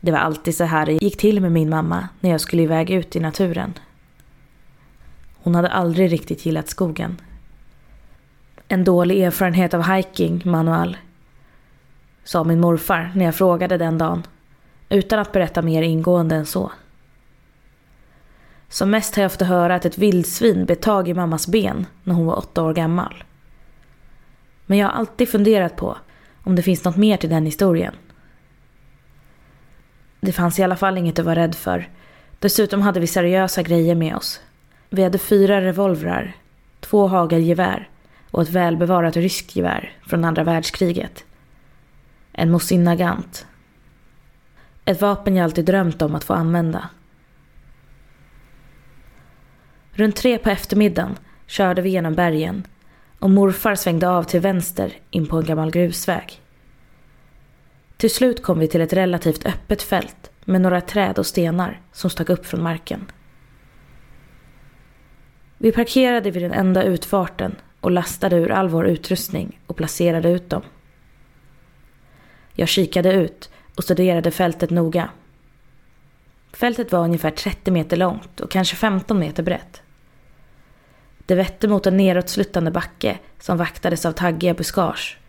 Det 0.02 0.12
var 0.12 0.20
alltid 0.20 0.56
så 0.56 0.64
här 0.64 0.86
det 0.86 0.94
gick 0.94 1.18
till 1.18 1.42
med 1.42 1.52
min 1.52 1.70
mamma 1.70 2.10
när 2.20 2.30
jag 2.30 2.42
skulle 2.42 2.62
iväg 2.62 2.90
ut 2.90 3.16
i 3.16 3.20
naturen. 3.20 3.74
Hon 5.36 5.56
hade 5.56 5.70
aldrig 5.70 6.12
riktigt 6.12 6.46
gillat 6.46 6.70
skogen. 6.70 7.22
En 8.68 8.84
dålig 8.84 9.24
erfarenhet 9.24 9.74
av 9.74 9.84
hiking, 9.84 10.42
Manuel, 10.46 10.98
sa 12.24 12.44
min 12.44 12.60
morfar 12.60 13.12
när 13.16 13.26
jag 13.26 13.36
frågade 13.36 13.78
den 13.78 13.98
dagen, 13.98 14.24
utan 14.90 15.20
att 15.20 15.32
berätta 15.32 15.62
mer 15.62 15.82
ingående 15.82 16.36
än 16.36 16.46
så. 16.46 16.72
Som 18.70 18.90
mest 18.90 19.16
har 19.16 19.24
jag 19.24 19.32
fått 19.32 19.48
höra 19.48 19.76
att 19.76 19.86
ett 19.86 19.98
vildsvin 19.98 20.66
bet 20.66 20.82
tag 20.82 21.10
i 21.10 21.14
mammas 21.14 21.48
ben 21.48 21.86
när 22.04 22.16
hon 22.16 22.26
var 22.26 22.38
åtta 22.38 22.64
år 22.64 22.74
gammal. 22.74 23.24
Men 24.66 24.78
jag 24.78 24.88
har 24.88 24.94
alltid 24.94 25.30
funderat 25.30 25.76
på 25.76 25.98
om 26.44 26.56
det 26.56 26.62
finns 26.62 26.84
något 26.84 26.98
mer 26.98 27.18
till 27.18 27.30
den 27.30 27.46
historien. 27.46 27.96
Det 30.22 30.32
fanns 30.32 30.60
i 30.60 30.64
alla 30.64 30.76
fall 30.76 30.98
inget 30.98 31.20
att 31.20 31.26
vara 31.26 31.36
rädd 31.36 31.56
för. 31.56 31.90
Dessutom 32.40 32.82
hade 32.82 33.00
vi 33.00 33.08
seriösa 33.08 33.62
grejer 33.62 33.96
med 33.96 34.16
oss. 34.16 34.42
Vi 34.90 35.04
hade 35.04 35.18
fyra 35.18 35.62
revolvrar, 35.62 36.36
två 36.80 37.08
hagelgevär 37.08 37.90
och 38.32 38.42
ett 38.42 38.50
välbevarat 38.50 39.18
ryskt 39.18 39.56
gevär 39.56 39.94
från 40.08 40.26
andra 40.26 40.44
världskriget. 40.44 41.24
En 42.34 42.52
Mosin 42.52 42.84
Nagant. 42.84 43.48
Ett 44.86 45.02
vapen 45.02 45.36
jag 45.36 45.44
alltid 45.44 45.66
drömt 45.66 46.02
om 46.02 46.16
att 46.16 46.24
få 46.24 46.34
använda. 46.34 46.90
Runt 49.92 50.16
tre 50.16 50.38
på 50.38 50.50
eftermiddagen 50.50 51.18
körde 51.48 51.82
vi 51.82 51.90
genom 51.90 52.16
bergen 52.16 52.68
och 53.20 53.30
morfar 53.30 53.76
svängde 53.76 54.10
av 54.10 54.24
till 54.24 54.40
vänster 54.40 54.94
in 55.10 55.28
på 55.28 55.38
en 55.38 55.46
gammal 55.46 55.72
grusväg. 55.72 56.42
Till 58.02 58.14
slut 58.14 58.44
kom 58.44 58.60
vi 58.60 58.68
till 58.68 58.82
ett 58.82 58.94
relativt 58.94 59.46
öppet 59.46 59.82
fält 59.82 60.32
med 60.46 60.62
några 60.62 60.82
träd 60.82 61.20
och 61.20 61.26
stenar 61.26 61.82
som 61.92 62.10
stack 62.10 62.30
upp 62.30 62.46
från 62.46 62.64
marken. 62.64 63.12
Vi 65.58 65.72
parkerade 65.72 66.32
vid 66.32 66.44
den 66.44 66.52
enda 66.52 66.84
utfarten 66.84 67.56
och 67.82 67.92
lastade 67.92 68.36
ur 68.36 68.52
all 68.52 68.70
vår 68.70 68.88
utrustning 68.88 69.60
och 69.68 69.76
placerade 69.76 70.30
ut 70.30 70.50
dem. 70.50 70.62
Jag 72.54 72.68
kikade 72.68 73.14
ut 73.14 73.50
och 73.76 73.84
studerade 73.84 74.32
fältet 74.32 74.70
noga. 74.70 75.10
Fältet 76.54 76.92
var 76.92 77.04
ungefär 77.04 77.32
30 77.32 77.72
meter 77.72 77.98
långt 77.98 78.40
och 78.40 78.52
kanske 78.52 78.76
15 78.76 79.20
meter 79.20 79.44
brett. 79.44 79.82
Det 81.26 81.36
vette 81.36 81.68
mot 81.68 81.88
en 81.88 81.98
nedåtsluttande 81.98 82.72
backe 82.72 83.20
som 83.40 83.58
vaktades 83.58 84.06
av 84.06 84.12
taggiga 84.12 84.54
buskage. 84.54 85.21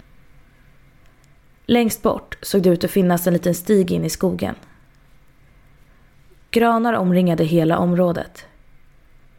Längst 1.66 2.02
bort 2.02 2.38
såg 2.42 2.62
det 2.62 2.70
ut 2.70 2.84
att 2.84 2.90
finnas 2.90 3.26
en 3.26 3.32
liten 3.32 3.54
stig 3.54 3.90
in 3.90 4.04
i 4.04 4.10
skogen. 4.10 4.54
Granar 6.50 6.92
omringade 6.92 7.44
hela 7.44 7.78
området. 7.78 8.46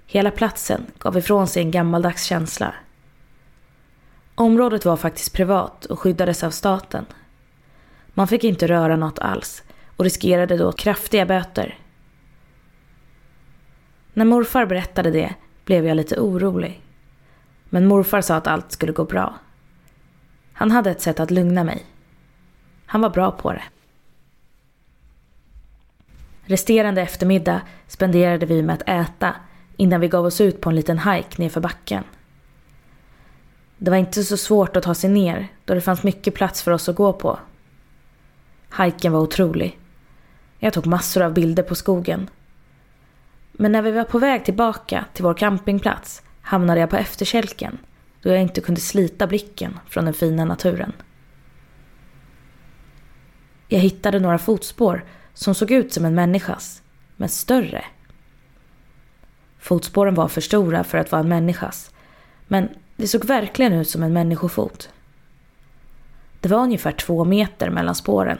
Hela 0.05 0.31
platsen 0.31 0.85
gav 0.99 1.17
ifrån 1.17 1.47
sig 1.47 1.63
en 1.63 1.71
gammaldags 1.71 2.23
känsla. 2.23 2.73
Området 4.35 4.85
var 4.85 4.97
faktiskt 4.97 5.33
privat 5.33 5.85
och 5.85 5.99
skyddades 5.99 6.43
av 6.43 6.51
staten. 6.51 7.05
Man 8.13 8.27
fick 8.27 8.43
inte 8.43 8.67
röra 8.67 8.95
något 8.95 9.19
alls 9.19 9.63
och 9.97 10.03
riskerade 10.03 10.57
då 10.57 10.71
kraftiga 10.71 11.25
böter. 11.25 11.77
När 14.13 14.25
morfar 14.25 14.65
berättade 14.65 15.11
det 15.11 15.33
blev 15.65 15.85
jag 15.85 15.97
lite 15.97 16.19
orolig. 16.19 16.81
Men 17.69 17.87
morfar 17.87 18.21
sa 18.21 18.35
att 18.35 18.47
allt 18.47 18.71
skulle 18.71 18.91
gå 18.91 19.05
bra. 19.05 19.35
Han 20.53 20.71
hade 20.71 20.91
ett 20.91 21.01
sätt 21.01 21.19
att 21.19 21.31
lugna 21.31 21.63
mig. 21.63 21.85
Han 22.93 23.01
var 23.01 23.09
bra 23.09 23.31
på 23.31 23.53
det. 23.53 23.63
Resterande 26.45 27.01
eftermiddag 27.01 27.61
spenderade 27.87 28.45
vi 28.45 28.61
med 28.61 28.73
att 28.73 28.89
äta 28.89 29.35
innan 29.77 30.01
vi 30.01 30.07
gav 30.07 30.25
oss 30.25 30.41
ut 30.41 30.61
på 30.61 30.69
en 30.69 30.75
liten 30.75 30.99
hike 30.99 31.41
nerför 31.41 31.61
backen. 31.61 32.03
Det 33.77 33.91
var 33.91 33.97
inte 33.97 34.23
så 34.23 34.37
svårt 34.37 34.75
att 34.75 34.83
ta 34.83 34.95
sig 34.95 35.09
ner 35.09 35.47
då 35.65 35.73
det 35.73 35.81
fanns 35.81 36.03
mycket 36.03 36.35
plats 36.35 36.63
för 36.63 36.71
oss 36.71 36.89
att 36.89 36.95
gå 36.95 37.13
på. 37.13 37.39
Hiken 38.77 39.13
var 39.13 39.19
otrolig. 39.19 39.79
Jag 40.59 40.73
tog 40.73 40.85
massor 40.85 41.21
av 41.23 41.33
bilder 41.33 41.63
på 41.63 41.75
skogen. 41.75 42.29
Men 43.51 43.71
när 43.71 43.81
vi 43.81 43.91
var 43.91 44.03
på 44.03 44.19
väg 44.19 44.45
tillbaka 44.45 45.05
till 45.13 45.23
vår 45.23 45.33
campingplats 45.33 46.21
hamnade 46.41 46.79
jag 46.79 46.89
på 46.89 46.97
efterkälken 46.97 47.77
då 48.21 48.29
jag 48.29 48.41
inte 48.41 48.61
kunde 48.61 48.81
slita 48.81 49.27
blicken 49.27 49.79
från 49.87 50.05
den 50.05 50.13
fina 50.13 50.45
naturen. 50.45 50.93
Jag 53.73 53.79
hittade 53.79 54.19
några 54.19 54.37
fotspår 54.37 55.05
som 55.33 55.55
såg 55.55 55.71
ut 55.71 55.93
som 55.93 56.05
en 56.05 56.15
människas, 56.15 56.81
men 57.15 57.29
större. 57.29 57.85
Fotspåren 59.59 60.15
var 60.15 60.27
för 60.27 60.41
stora 60.41 60.83
för 60.83 60.97
att 60.97 61.11
vara 61.11 61.21
en 61.21 61.29
människas, 61.29 61.91
men 62.47 62.69
det 62.95 63.07
såg 63.07 63.25
verkligen 63.25 63.73
ut 63.73 63.89
som 63.89 64.03
en 64.03 64.13
människofot. 64.13 64.89
Det 66.39 66.49
var 66.49 66.57
ungefär 66.57 66.91
två 66.91 67.25
meter 67.25 67.69
mellan 67.69 67.95
spåren. 67.95 68.37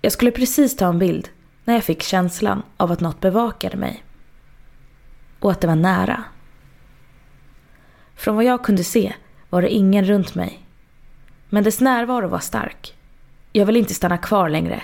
Jag 0.00 0.12
skulle 0.12 0.30
precis 0.30 0.76
ta 0.76 0.88
en 0.88 0.98
bild 0.98 1.28
när 1.64 1.74
jag 1.74 1.84
fick 1.84 2.02
känslan 2.02 2.62
av 2.76 2.92
att 2.92 3.00
något 3.00 3.20
bevakade 3.20 3.76
mig. 3.76 4.04
Och 5.38 5.50
att 5.50 5.60
det 5.60 5.66
var 5.66 5.76
nära. 5.76 6.24
Från 8.14 8.36
vad 8.36 8.44
jag 8.44 8.64
kunde 8.64 8.84
se 8.84 9.14
var 9.50 9.62
det 9.62 9.68
ingen 9.68 10.04
runt 10.04 10.34
mig. 10.34 10.66
Men 11.50 11.64
dess 11.64 11.80
närvaro 11.80 12.28
var 12.28 12.38
stark. 12.38 12.94
Jag 13.52 13.66
ville 13.66 13.78
inte 13.78 13.94
stanna 13.94 14.18
kvar 14.18 14.48
längre. 14.48 14.82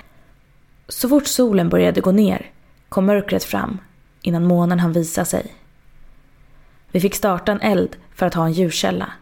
Så 0.88 1.08
fort 1.08 1.26
solen 1.26 1.68
började 1.68 2.00
gå 2.00 2.12
ner 2.12 2.50
kom 2.88 3.06
mörkret 3.06 3.44
fram 3.44 3.78
innan 4.23 4.46
månen 4.46 4.80
hann 4.80 4.92
visa 4.92 5.25
sig. 5.25 5.54
Vi 6.90 7.00
fick 7.00 7.14
starta 7.14 7.52
en 7.52 7.61
eld 7.61 7.96
för 8.14 8.26
att 8.26 8.35
ha 8.35 8.46
en 8.46 8.52
ljuskälla. 8.52 9.12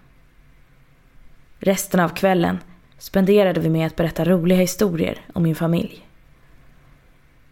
Resten 1.58 2.00
av 2.00 2.08
kvällen 2.08 2.58
spenderade 2.98 3.60
vi 3.60 3.70
med 3.70 3.86
att 3.86 3.96
berätta 3.96 4.24
roliga 4.24 4.58
historier 4.58 5.20
om 5.34 5.42
min 5.42 5.54
familj. 5.54 6.08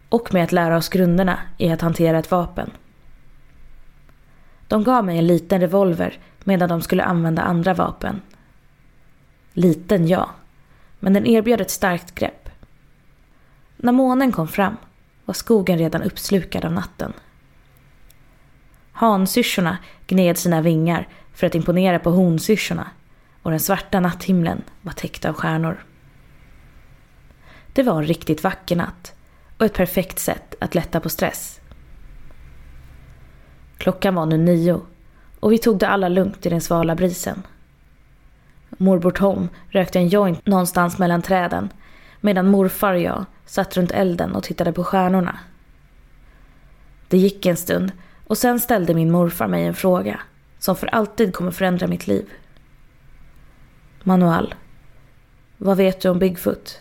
Och 0.09 0.33
med 0.33 0.43
att 0.43 0.51
lära 0.51 0.77
oss 0.77 0.89
grunderna 0.89 1.39
i 1.57 1.69
att 1.69 1.81
hantera 1.81 2.19
ett 2.19 2.31
vapen. 2.31 2.71
De 4.67 4.83
gav 4.83 5.05
mig 5.05 5.17
en 5.17 5.27
liten 5.27 5.61
revolver 5.61 6.19
medan 6.43 6.69
de 6.69 6.81
skulle 6.81 7.03
använda 7.03 7.41
andra 7.41 7.73
vapen. 7.73 8.21
Liten, 9.53 10.07
ja. 10.07 10.29
Men 10.99 11.13
den 11.13 11.25
erbjöd 11.25 11.61
ett 11.61 11.71
starkt 11.71 12.15
grepp. 12.15 12.49
När 13.77 13.91
månen 13.91 14.31
kom 14.31 14.47
fram 14.47 14.77
var 15.25 15.33
skogen 15.33 15.77
redan 15.77 16.03
uppslukad 16.03 16.65
av 16.65 16.71
natten. 16.71 17.13
Hansyrsorna 18.91 19.77
gned 20.07 20.37
sina 20.37 20.61
vingar 20.61 21.07
för 21.33 21.47
att 21.47 21.55
imponera 21.55 21.99
på 21.99 22.11
honsyrsorna 22.11 22.89
och 23.41 23.51
den 23.51 23.59
svarta 23.59 23.99
natthimlen 23.99 24.61
var 24.81 24.93
täckt 24.93 25.25
av 25.25 25.33
stjärnor. 25.33 25.85
Det 27.73 27.83
var 27.83 27.97
en 27.97 28.07
riktigt 28.07 28.43
vacker 28.43 28.75
natt 28.75 29.13
och 29.57 29.65
ett 29.65 29.73
perfekt 29.73 30.19
sätt 30.19 30.55
att 30.59 30.75
lätta 30.75 30.99
på 30.99 31.09
stress. 31.09 31.59
Klockan 33.77 34.15
var 34.15 34.25
nu 34.25 34.37
nio 34.37 34.81
och 35.39 35.51
vi 35.51 35.57
tog 35.57 35.77
det 35.77 35.87
alla 35.87 36.09
lugnt 36.09 36.45
i 36.45 36.49
den 36.49 36.61
svala 36.61 36.95
brisen. 36.95 37.43
Morbror 38.77 39.11
Tom 39.11 39.49
rökte 39.69 39.99
en 39.99 40.07
joint 40.07 40.45
någonstans 40.45 40.97
mellan 40.97 41.21
träden 41.21 41.69
medan 42.21 42.47
morfar 42.47 42.93
och 42.93 42.99
jag 42.99 43.25
satt 43.45 43.77
runt 43.77 43.91
elden 43.91 44.35
och 44.35 44.43
tittade 44.43 44.73
på 44.73 44.83
stjärnorna. 44.83 45.39
Det 47.07 47.17
gick 47.17 47.45
en 47.45 47.57
stund 47.57 47.91
och 48.27 48.37
sen 48.37 48.59
ställde 48.59 48.93
min 48.93 49.11
morfar 49.11 49.47
mig 49.47 49.65
en 49.65 49.73
fråga 49.73 50.19
som 50.59 50.75
för 50.75 50.87
alltid 50.87 51.33
kommer 51.33 51.51
förändra 51.51 51.87
mitt 51.87 52.07
liv. 52.07 52.29
Manual, 54.03 54.55
vad 55.57 55.77
vet 55.77 56.01
du 56.01 56.09
om 56.09 56.19
Bigfoot? 56.19 56.79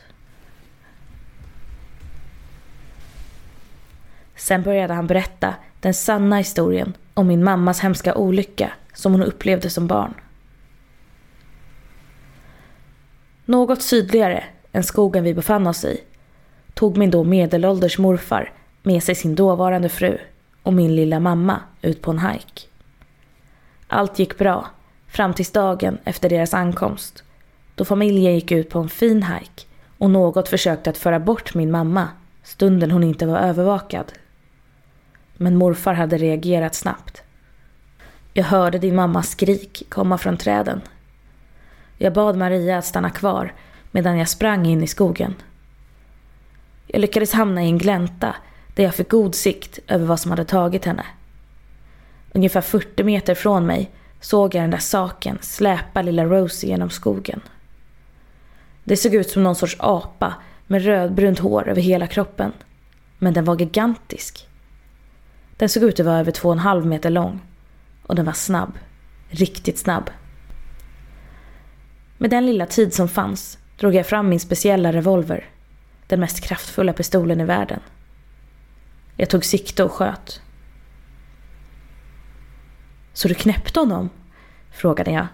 Sen 4.36 4.62
började 4.62 4.94
han 4.94 5.06
berätta 5.06 5.54
den 5.80 5.94
sanna 5.94 6.36
historien 6.36 6.96
om 7.14 7.26
min 7.26 7.44
mammas 7.44 7.80
hemska 7.80 8.14
olycka 8.14 8.72
som 8.94 9.12
hon 9.12 9.22
upplevde 9.22 9.70
som 9.70 9.86
barn. 9.86 10.14
Något 13.52 13.82
sydligare 13.82 14.44
än 14.72 14.82
skogen 14.82 15.24
vi 15.24 15.34
befann 15.34 15.66
oss 15.66 15.84
i 15.84 16.00
tog 16.74 16.96
min 16.96 17.10
då 17.10 17.24
medelålders 17.24 17.98
morfar 17.98 18.52
med 18.82 19.02
sig 19.02 19.14
sin 19.14 19.34
dåvarande 19.34 19.88
fru 19.88 20.18
och 20.62 20.72
min 20.72 20.96
lilla 20.96 21.20
mamma 21.20 21.60
ut 21.82 22.02
på 22.02 22.10
en 22.10 22.18
hike. 22.18 22.62
Allt 23.88 24.18
gick 24.18 24.38
bra 24.38 24.66
fram 25.08 25.34
tills 25.34 25.50
dagen 25.50 25.98
efter 26.04 26.28
deras 26.28 26.54
ankomst 26.54 27.24
då 27.74 27.84
familjen 27.84 28.34
gick 28.34 28.52
ut 28.52 28.70
på 28.70 28.78
en 28.78 28.88
fin 28.88 29.22
hike 29.22 29.62
och 29.98 30.10
något 30.10 30.48
försökte 30.48 30.90
att 30.90 30.98
föra 30.98 31.20
bort 31.20 31.54
min 31.54 31.70
mamma 31.70 32.08
stunden 32.42 32.90
hon 32.90 33.04
inte 33.04 33.26
var 33.26 33.38
övervakad. 33.38 34.12
Men 35.36 35.56
morfar 35.56 35.94
hade 35.94 36.18
reagerat 36.18 36.74
snabbt. 36.74 37.22
Jag 38.32 38.44
hörde 38.44 38.78
din 38.78 38.94
mammas 38.94 39.30
skrik 39.30 39.82
komma 39.88 40.18
från 40.18 40.36
träden. 40.36 40.80
Jag 42.02 42.12
bad 42.12 42.36
Maria 42.36 42.78
att 42.78 42.84
stanna 42.84 43.10
kvar 43.10 43.52
medan 43.90 44.18
jag 44.18 44.28
sprang 44.28 44.66
in 44.66 44.82
i 44.82 44.86
skogen. 44.86 45.34
Jag 46.86 47.00
lyckades 47.00 47.32
hamna 47.32 47.62
i 47.62 47.66
en 47.66 47.78
glänta 47.78 48.36
där 48.74 48.84
jag 48.84 48.94
fick 48.94 49.10
god 49.10 49.34
sikt 49.34 49.78
över 49.86 50.06
vad 50.06 50.20
som 50.20 50.30
hade 50.30 50.44
tagit 50.44 50.84
henne. 50.84 51.04
Ungefär 52.32 52.60
40 52.60 53.04
meter 53.04 53.34
från 53.34 53.66
mig 53.66 53.90
såg 54.20 54.54
jag 54.54 54.62
den 54.62 54.70
där 54.70 54.78
saken 54.78 55.38
släpa 55.40 56.02
lilla 56.02 56.24
Rosie 56.24 56.70
genom 56.70 56.90
skogen. 56.90 57.40
Det 58.84 58.96
såg 58.96 59.14
ut 59.14 59.30
som 59.30 59.42
någon 59.42 59.56
sorts 59.56 59.76
apa 59.78 60.34
med 60.66 60.84
rödbrunt 60.84 61.38
hår 61.38 61.68
över 61.68 61.80
hela 61.80 62.06
kroppen. 62.06 62.52
Men 63.18 63.34
den 63.34 63.44
var 63.44 63.58
gigantisk. 63.58 64.48
Den 65.56 65.68
såg 65.68 65.82
ut 65.82 66.00
att 66.00 66.06
vara 66.06 66.18
över 66.18 66.32
två 66.32 66.48
och 66.48 66.54
en 66.54 66.58
halv 66.58 66.86
meter 66.86 67.10
lång. 67.10 67.40
Och 68.06 68.14
den 68.14 68.24
var 68.24 68.32
snabb. 68.32 68.72
Riktigt 69.28 69.78
snabb. 69.78 70.10
Med 72.22 72.30
den 72.30 72.46
lilla 72.46 72.66
tid 72.66 72.94
som 72.94 73.08
fanns 73.08 73.58
drog 73.76 73.94
jag 73.94 74.06
fram 74.06 74.28
min 74.28 74.40
speciella 74.40 74.92
revolver. 74.92 75.48
Den 76.06 76.20
mest 76.20 76.40
kraftfulla 76.40 76.92
pistolen 76.92 77.40
i 77.40 77.44
världen. 77.44 77.80
Jag 79.16 79.30
tog 79.30 79.44
sikte 79.44 79.84
och 79.84 79.92
sköt. 79.92 80.40
Så 83.12 83.28
du 83.28 83.34
knäppte 83.34 83.80
honom? 83.80 84.10
Frågade 84.70 85.10
jag. 85.10 85.26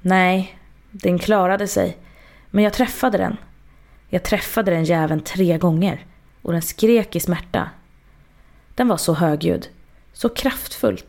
Nej, 0.00 0.58
den 0.90 1.18
klarade 1.18 1.68
sig. 1.68 1.98
Men 2.50 2.64
jag 2.64 2.72
träffade 2.72 3.18
den. 3.18 3.36
Jag 4.08 4.22
träffade 4.22 4.70
den 4.70 4.84
jäveln 4.84 5.20
tre 5.20 5.58
gånger 5.58 6.06
och 6.42 6.52
den 6.52 6.62
skrek 6.62 7.16
i 7.16 7.20
smärta. 7.20 7.70
Den 8.74 8.88
var 8.88 8.96
så 8.96 9.14
högljudd, 9.14 9.66
så 10.12 10.28
kraftfull 10.28 11.00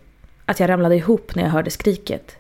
att 0.46 0.60
jag 0.60 0.70
ramlade 0.70 0.96
ihop 0.96 1.36
när 1.36 1.44
jag 1.44 1.52
hörde 1.52 1.72
skriket. 1.72 2.38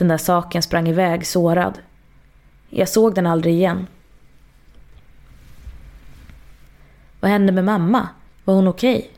Den 0.00 0.08
där 0.08 0.18
saken 0.18 0.62
sprang 0.62 0.88
iväg 0.88 1.26
sårad. 1.26 1.78
Jag 2.68 2.88
såg 2.88 3.14
den 3.14 3.26
aldrig 3.26 3.54
igen. 3.54 3.86
Vad 7.20 7.30
hände 7.30 7.52
med 7.52 7.64
mamma? 7.64 8.08
Var 8.44 8.54
hon 8.54 8.68
okej? 8.68 8.96
Okay? 8.96 9.10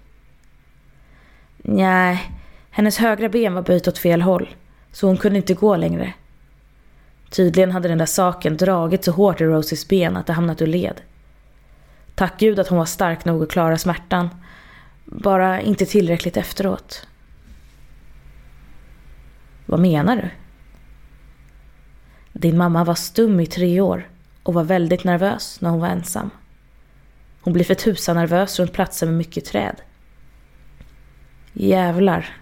Nej, 1.75 2.31
hennes 2.71 2.99
högra 2.99 3.29
ben 3.29 3.55
var 3.55 3.63
böjt 3.63 3.89
åt 3.89 3.99
fel 3.99 4.23
håll, 4.23 4.55
så 4.93 5.07
hon 5.07 5.17
kunde 5.17 5.39
inte 5.39 5.55
gå 5.55 5.77
längre. 5.77 6.13
Tydligen 7.31 7.71
hade 7.71 7.89
den 7.89 7.99
där 7.99 8.07
saken 8.07 8.57
dragit 8.57 9.05
så 9.05 9.13
hårt 9.13 9.41
i 9.41 9.45
Rosies 9.45 9.89
ben 9.89 10.17
att 10.17 10.27
det 10.27 10.33
hamnat 10.33 10.63
ur 10.63 10.67
led. 10.67 11.01
Tack 12.15 12.39
gud 12.39 12.59
att 12.59 12.69
hon 12.69 12.79
var 12.79 12.87
stark 12.87 13.25
nog 13.25 13.43
att 13.43 13.51
klara 13.51 13.79
smärtan. 13.79 14.29
Bara 15.05 15.61
inte 15.61 15.87
tillräckligt 15.87 16.37
efteråt. 16.37 17.07
Vad 19.67 19.81
menar 19.81 20.17
du? 20.17 20.31
Din 22.33 22.57
mamma 22.57 22.85
var 22.85 22.95
stum 22.95 23.41
i 23.41 23.47
tre 23.47 23.81
år 23.81 24.09
och 24.43 24.55
var 24.55 24.65
väldigt 24.65 25.05
nervös 25.05 25.61
när 25.61 25.71
hon 25.71 25.81
var 25.81 25.89
ensam. 25.89 26.31
Hon 27.41 27.53
blir 27.53 27.65
för 27.65 27.75
tusan 27.75 28.17
nervös 28.17 28.59
runt 28.59 28.73
platser 28.73 29.07
med 29.07 29.15
mycket 29.15 29.45
träd. 29.45 29.77
Jävlar. 31.53 32.37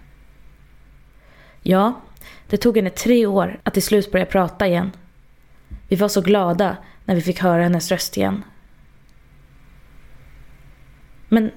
Ja, 1.63 2.01
det 2.47 2.57
tog 2.57 2.77
henne 2.77 2.91
tre 2.91 3.27
år 3.27 3.61
att 3.63 3.75
till 3.75 3.83
slut 3.83 4.13
börja 4.13 4.27
prata 4.27 4.67
igen. 4.67 4.93
Vi 5.89 5.97
var 5.97 6.09
så 6.09 6.21
glada 6.21 6.77
när 7.05 7.15
vi 7.15 7.21
fick 7.21 7.41
höra 7.41 7.63
hennes 7.63 7.91
röst 7.91 8.17
igen. 8.17 8.45
Men 11.29 11.51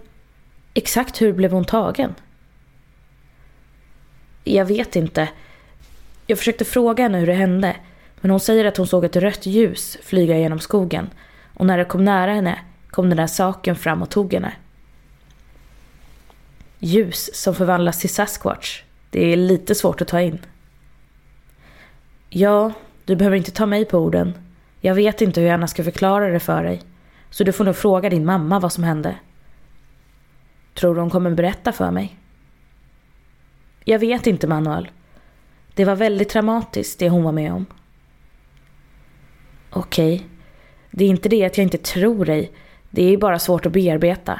exakt 0.73 1.21
hur 1.21 1.33
blev 1.33 1.51
hon 1.51 1.65
tagen? 1.65 2.15
Jag 4.43 4.65
vet 4.65 4.95
inte. 4.95 5.29
Jag 6.27 6.37
försökte 6.37 6.65
fråga 6.65 7.03
henne 7.03 7.17
hur 7.17 7.27
det 7.27 7.33
hände, 7.33 7.75
men 8.23 8.31
hon 8.31 8.39
säger 8.39 8.65
att 8.65 8.77
hon 8.77 8.87
såg 8.87 9.05
ett 9.05 9.15
rött 9.15 9.45
ljus 9.45 9.97
flyga 10.03 10.37
genom 10.37 10.59
skogen 10.59 11.09
och 11.53 11.65
när 11.65 11.77
det 11.77 11.85
kom 11.85 12.05
nära 12.05 12.33
henne 12.33 12.59
kom 12.89 13.09
den 13.09 13.17
där 13.17 13.27
saken 13.27 13.75
fram 13.75 14.01
och 14.01 14.09
tog 14.09 14.33
henne. 14.33 14.53
Ljus 16.79 17.29
som 17.33 17.55
förvandlas 17.55 17.99
till 17.99 18.09
Sasquatch. 18.09 18.83
Det 19.09 19.33
är 19.33 19.37
lite 19.37 19.75
svårt 19.75 20.01
att 20.01 20.07
ta 20.07 20.21
in. 20.21 20.39
Ja, 22.29 22.71
du 23.05 23.15
behöver 23.15 23.37
inte 23.37 23.51
ta 23.51 23.65
mig 23.65 23.85
på 23.85 23.97
orden. 23.97 24.33
Jag 24.81 24.95
vet 24.95 25.21
inte 25.21 25.39
hur 25.39 25.47
jag 25.47 25.53
annars 25.53 25.69
ska 25.69 25.83
förklara 25.83 26.27
det 26.27 26.39
för 26.39 26.63
dig. 26.63 26.81
Så 27.29 27.43
du 27.43 27.51
får 27.51 27.65
nog 27.65 27.75
fråga 27.75 28.09
din 28.09 28.25
mamma 28.25 28.59
vad 28.59 28.73
som 28.73 28.83
hände. 28.83 29.15
Tror 30.73 30.95
du 30.95 31.01
hon 31.01 31.09
kommer 31.09 31.31
berätta 31.31 31.71
för 31.71 31.91
mig? 31.91 32.17
Jag 33.83 33.99
vet 33.99 34.27
inte, 34.27 34.47
Manuel. 34.47 34.91
Det 35.73 35.85
var 35.85 35.95
väldigt 35.95 36.29
traumatiskt, 36.29 36.99
det 36.99 37.09
hon 37.09 37.23
var 37.23 37.31
med 37.31 37.53
om. 37.53 37.65
Okej. 39.73 40.15
Okay. 40.15 40.27
Det 40.91 41.05
är 41.05 41.09
inte 41.09 41.29
det 41.29 41.45
att 41.45 41.57
jag 41.57 41.65
inte 41.65 41.77
tror 41.77 42.25
dig. 42.25 42.51
Det 42.89 43.13
är 43.13 43.17
bara 43.17 43.39
svårt 43.39 43.65
att 43.65 43.71
bearbeta. 43.71 44.39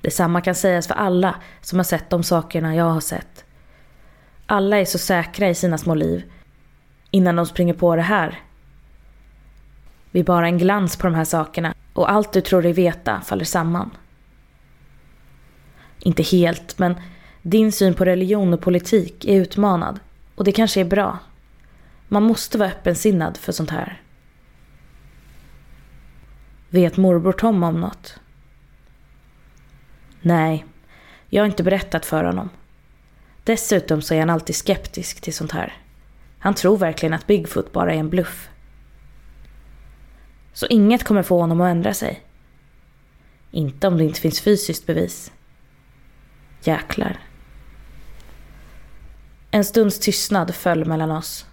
Detsamma 0.00 0.40
kan 0.40 0.54
sägas 0.54 0.86
för 0.86 0.94
alla 0.94 1.34
som 1.60 1.78
har 1.78 1.84
sett 1.84 2.10
de 2.10 2.22
sakerna 2.22 2.74
jag 2.74 2.84
har 2.84 3.00
sett. 3.00 3.44
Alla 4.46 4.78
är 4.78 4.84
så 4.84 4.98
säkra 4.98 5.48
i 5.48 5.54
sina 5.54 5.78
små 5.78 5.94
liv 5.94 6.22
innan 7.10 7.36
de 7.36 7.46
springer 7.46 7.74
på 7.74 7.96
det 7.96 8.02
här. 8.02 8.40
Vi 10.10 10.20
är 10.20 10.24
bara 10.24 10.46
en 10.46 10.58
glans 10.58 10.96
på 10.96 11.06
de 11.06 11.14
här 11.14 11.24
sakerna 11.24 11.74
och 11.92 12.10
allt 12.10 12.32
du 12.32 12.40
tror 12.40 12.62
dig 12.62 12.72
veta 12.72 13.20
faller 13.20 13.44
samman. 13.44 13.90
Inte 15.98 16.22
helt, 16.22 16.78
men 16.78 16.94
din 17.42 17.72
syn 17.72 17.94
på 17.94 18.04
religion 18.04 18.52
och 18.52 18.60
politik 18.60 19.24
är 19.24 19.34
utmanad 19.34 20.00
och 20.34 20.44
det 20.44 20.52
kanske 20.52 20.80
är 20.80 20.84
bra. 20.84 21.18
Man 22.08 22.22
måste 22.22 22.58
vara 22.58 22.68
öppensinnad 22.68 23.36
för 23.36 23.52
sånt 23.52 23.70
här. 23.70 24.02
Vet 26.70 26.96
morbror 26.96 27.32
Tom 27.32 27.62
om 27.62 27.80
något? 27.80 28.20
Nej, 30.20 30.64
jag 31.28 31.42
har 31.42 31.46
inte 31.46 31.62
berättat 31.62 32.06
för 32.06 32.24
honom. 32.24 32.48
Dessutom 33.44 34.02
så 34.02 34.14
är 34.14 34.20
han 34.20 34.30
alltid 34.30 34.56
skeptisk 34.56 35.20
till 35.20 35.34
sånt 35.34 35.52
här. 35.52 35.76
Han 36.38 36.54
tror 36.54 36.76
verkligen 36.76 37.14
att 37.14 37.26
Bigfoot 37.26 37.72
bara 37.72 37.94
är 37.94 37.98
en 37.98 38.10
bluff. 38.10 38.48
Så 40.52 40.66
inget 40.66 41.04
kommer 41.04 41.22
få 41.22 41.40
honom 41.40 41.60
att 41.60 41.70
ändra 41.70 41.94
sig. 41.94 42.22
Inte 43.50 43.86
om 43.88 43.98
det 43.98 44.04
inte 44.04 44.20
finns 44.20 44.40
fysiskt 44.40 44.86
bevis. 44.86 45.32
Jäklar. 46.62 47.18
En 49.50 49.64
stunds 49.64 49.98
tystnad 49.98 50.54
föll 50.54 50.84
mellan 50.84 51.10
oss. 51.10 51.47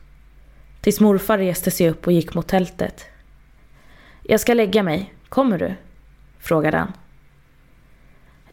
Tills 0.85 0.99
morfar 0.99 1.37
reste 1.37 1.71
sig 1.71 1.89
upp 1.89 2.07
och 2.07 2.13
gick 2.13 2.33
mot 2.33 2.47
tältet. 2.47 3.05
Jag 4.23 4.39
ska 4.39 4.53
lägga 4.53 4.83
mig. 4.83 5.13
Kommer 5.29 5.57
du? 5.57 5.73
frågade 6.39 6.77
han. 6.77 6.93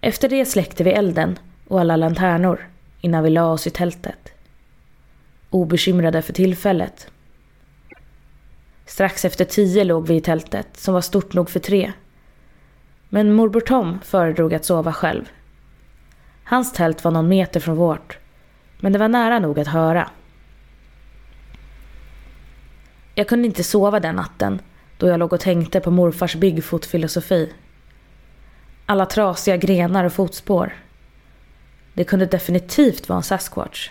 Efter 0.01 0.29
det 0.29 0.45
släckte 0.45 0.85
vi 0.85 0.91
elden 0.91 1.39
och 1.69 1.81
alla 1.81 1.97
lanternor 1.97 2.69
innan 3.01 3.25
vi 3.25 3.31
la 3.31 3.53
oss 3.53 3.67
i 3.67 3.71
tältet. 3.71 4.33
Obekymrade 5.51 6.23
för 6.23 6.33
tillfället. 6.33 7.11
Strax 8.87 9.25
efter 9.25 9.45
tio 9.45 9.85
låg 9.85 10.07
vi 10.07 10.15
i 10.15 10.21
tältet 10.21 10.77
som 10.77 10.95
var 10.95 11.01
stort 11.01 11.35
nog 11.35 11.51
för 11.51 11.61
tre. 11.61 11.93
Men 13.09 13.33
morbror 13.33 13.61
Tom 13.61 13.99
föredrog 14.03 14.55
att 14.55 14.65
sova 14.65 14.93
själv. 14.93 15.25
Hans 16.45 16.73
tält 16.73 17.05
var 17.05 17.11
någon 17.11 17.29
meter 17.29 17.61
från 17.61 17.77
vårt, 17.77 18.19
men 18.81 18.93
det 18.93 18.99
var 18.99 19.09
nära 19.09 19.39
nog 19.39 19.61
att 19.61 19.69
höra. 19.69 20.11
Jag 23.15 23.29
kunde 23.29 23.47
inte 23.47 23.65
sova 23.65 24.01
den 24.01 24.17
natten 24.17 24.61
då 24.99 25.09
jag 25.09 25.19
låg 25.19 25.33
och 25.33 25.41
tänkte 25.41 25.81
på 25.81 25.91
morfars 25.91 26.37
Bigfoot-filosofi. 26.37 27.53
Alla 28.87 29.07
trasiga 29.07 29.57
grenar 29.57 30.05
och 30.05 30.13
fotspår. 30.13 30.73
Det 31.95 32.05
kunde 32.05 32.27
definitivt 32.27 33.09
vara 33.09 33.17
en 33.17 33.23
Sasquatch. 33.23 33.91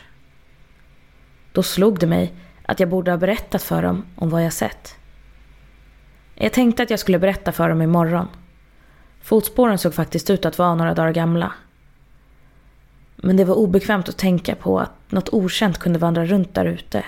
Då 1.52 1.64
slog 1.64 2.00
det 2.00 2.08
mig 2.08 2.34
att 2.64 2.80
jag 2.80 2.90
borde 2.90 3.12
ha 3.12 3.18
berättat 3.18 3.64
för 3.64 3.82
dem 3.82 4.06
om 4.16 4.30
vad 4.30 4.46
jag 4.46 4.54
sett. 4.54 4.96
Jag 6.36 6.54
tänkte 6.54 6.84
att 6.84 6.90
jag 6.90 7.00
skulle 7.00 7.20
berätta 7.20 7.52
för 7.52 7.70
dem 7.70 7.82
imorgon. 7.82 8.28
Fotspåren 9.22 9.78
såg 9.78 9.94
faktiskt 9.94 10.30
ut 10.30 10.46
att 10.46 10.58
vara 10.58 10.76
några 10.76 10.94
dagar 10.94 11.12
gamla. 11.12 11.54
Men 13.16 13.38
det 13.38 13.46
var 13.46 13.56
obekvämt 13.56 14.10
att 14.10 14.18
tänka 14.18 14.56
på 14.56 14.80
att 14.80 14.92
något 15.10 15.30
okänt 15.30 15.78
kunde 15.78 16.00
vandra 16.00 16.26
runt 16.26 16.54
där 16.54 16.66
ute. 16.66 17.06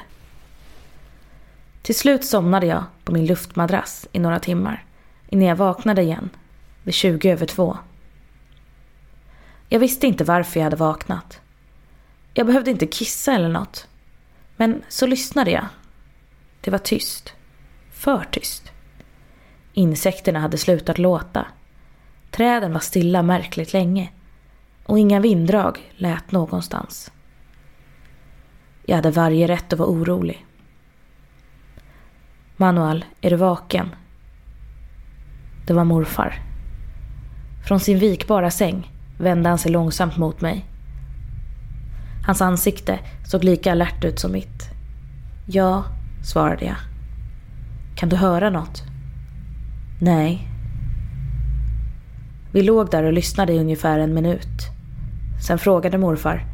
Till 1.83 1.95
slut 1.95 2.25
somnade 2.25 2.65
jag 2.65 2.83
på 3.03 3.11
min 3.11 3.25
luftmadrass 3.25 4.07
i 4.11 4.19
några 4.19 4.39
timmar 4.39 4.85
innan 5.27 5.47
jag 5.47 5.55
vaknade 5.55 6.01
igen 6.01 6.29
vid 6.83 6.93
20 6.93 7.31
över 7.31 7.45
två. 7.45 7.77
Jag 9.69 9.79
visste 9.79 10.07
inte 10.07 10.23
varför 10.23 10.59
jag 10.59 10.63
hade 10.63 10.75
vaknat. 10.75 11.39
Jag 12.33 12.47
behövde 12.47 12.71
inte 12.71 12.87
kissa 12.87 13.33
eller 13.33 13.49
något. 13.49 13.87
Men 14.57 14.83
så 14.89 15.05
lyssnade 15.05 15.51
jag. 15.51 15.65
Det 16.61 16.71
var 16.71 16.77
tyst. 16.77 17.33
För 17.91 18.27
tyst. 18.31 18.71
Insekterna 19.73 20.39
hade 20.39 20.57
slutat 20.57 20.97
låta. 20.97 21.47
Träden 22.31 22.73
var 22.73 22.79
stilla 22.79 23.23
märkligt 23.23 23.73
länge. 23.73 24.11
Och 24.85 24.99
inga 24.99 25.19
vinddrag 25.19 25.91
lät 25.95 26.31
någonstans. 26.31 27.11
Jag 28.85 28.95
hade 28.95 29.11
varje 29.11 29.47
rätt 29.47 29.73
att 29.73 29.79
vara 29.79 29.89
orolig. 29.89 30.45
Manuel, 32.63 33.05
är 33.21 33.29
du 33.29 33.35
vaken? 33.35 33.95
Det 35.67 35.73
var 35.73 35.83
morfar. 35.83 36.41
Från 37.67 37.79
sin 37.79 37.99
vikbara 37.99 38.51
säng 38.51 38.91
vände 39.17 39.49
han 39.49 39.57
sig 39.57 39.71
långsamt 39.71 40.17
mot 40.17 40.41
mig. 40.41 40.65
Hans 42.25 42.41
ansikte 42.41 42.99
såg 43.25 43.43
lika 43.43 43.71
alert 43.71 44.03
ut 44.03 44.19
som 44.19 44.31
mitt. 44.31 44.69
Ja, 45.45 45.83
svarade 46.21 46.65
jag. 46.65 46.75
Kan 47.95 48.09
du 48.09 48.15
höra 48.15 48.49
något? 48.49 48.83
Nej. 50.01 50.47
Vi 52.51 52.63
låg 52.63 52.91
där 52.91 53.03
och 53.03 53.13
lyssnade 53.13 53.53
i 53.53 53.59
ungefär 53.59 53.99
en 53.99 54.13
minut. 54.13 54.69
Sen 55.47 55.59
frågade 55.59 55.97
morfar. 55.97 56.45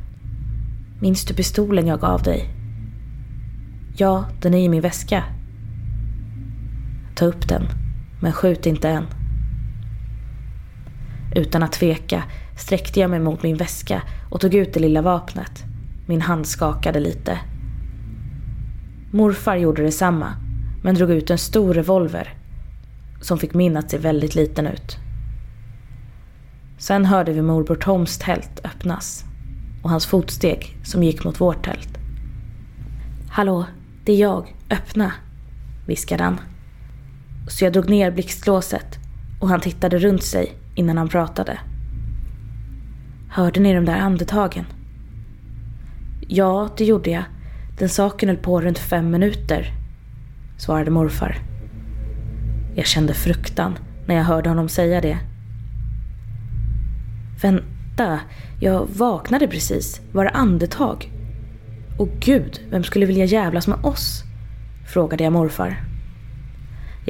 Minns 1.01 1.25
du 1.25 1.33
pistolen 1.33 1.87
jag 1.87 1.99
gav 1.99 2.23
dig? 2.23 2.49
Ja, 3.97 4.25
den 4.41 4.53
är 4.53 4.59
i 4.59 4.69
min 4.69 4.81
väska. 4.81 5.23
Ta 7.19 7.25
upp 7.25 7.47
den, 7.47 7.67
men 8.21 8.33
skjut 8.33 8.65
inte 8.65 8.89
än. 8.89 9.05
Utan 11.35 11.63
att 11.63 11.71
tveka 11.71 12.23
sträckte 12.57 12.99
jag 12.99 13.09
mig 13.09 13.19
mot 13.19 13.43
min 13.43 13.57
väska 13.57 14.01
och 14.29 14.41
tog 14.41 14.53
ut 14.53 14.73
det 14.73 14.79
lilla 14.79 15.01
vapnet. 15.01 15.63
Min 16.07 16.21
hand 16.21 16.47
skakade 16.47 16.99
lite. 16.99 17.39
Morfar 19.11 19.55
gjorde 19.55 19.83
detsamma, 19.83 20.33
men 20.83 20.95
drog 20.95 21.11
ut 21.11 21.29
en 21.29 21.37
stor 21.37 21.73
revolver 21.73 22.33
som 23.21 23.37
fick 23.37 23.53
min 23.53 23.77
att 23.77 23.91
se 23.91 23.97
väldigt 23.97 24.35
liten 24.35 24.67
ut. 24.67 24.97
Sen 26.77 27.05
hörde 27.05 27.33
vi 27.33 27.41
morbror 27.41 27.75
Toms 27.75 28.17
tält 28.17 28.61
öppnas 28.63 29.25
och 29.83 29.89
hans 29.89 30.05
fotsteg 30.05 30.77
som 30.83 31.03
gick 31.03 31.23
mot 31.23 31.41
vårt 31.41 31.65
tält. 31.65 31.97
Hallå, 33.29 33.65
det 34.05 34.11
är 34.11 34.17
jag. 34.17 34.55
Öppna, 34.69 35.11
viskade 35.85 36.23
han. 36.23 36.39
Så 37.49 37.65
jag 37.65 37.73
drog 37.73 37.89
ner 37.89 38.11
blixtlåset 38.11 38.99
och 39.39 39.49
han 39.49 39.61
tittade 39.61 39.97
runt 39.97 40.23
sig 40.23 40.53
innan 40.75 40.97
han 40.97 41.09
pratade. 41.09 41.59
Hörde 43.29 43.59
ni 43.59 43.73
de 43.73 43.85
där 43.85 43.97
andetagen? 43.97 44.65
Ja, 46.27 46.69
det 46.77 46.85
gjorde 46.85 47.09
jag. 47.09 47.23
Den 47.77 47.89
saken 47.89 48.29
höll 48.29 48.37
på 48.37 48.61
runt 48.61 48.79
fem 48.79 49.11
minuter, 49.11 49.73
svarade 50.57 50.91
morfar. 50.91 51.37
Jag 52.75 52.85
kände 52.85 53.13
fruktan 53.13 53.77
när 54.05 54.15
jag 54.15 54.23
hörde 54.23 54.49
honom 54.49 54.69
säga 54.69 55.01
det. 55.01 55.17
Vänta, 57.41 58.19
jag 58.59 58.87
vaknade 58.97 59.47
precis. 59.47 60.01
Var 60.11 60.23
det 60.23 60.29
andetag? 60.29 61.11
Och 61.97 62.09
gud, 62.19 62.61
vem 62.69 62.83
skulle 62.83 63.05
vilja 63.05 63.25
jävlas 63.25 63.67
med 63.67 63.85
oss? 63.85 64.23
Frågade 64.87 65.23
jag 65.23 65.33
morfar. 65.33 65.88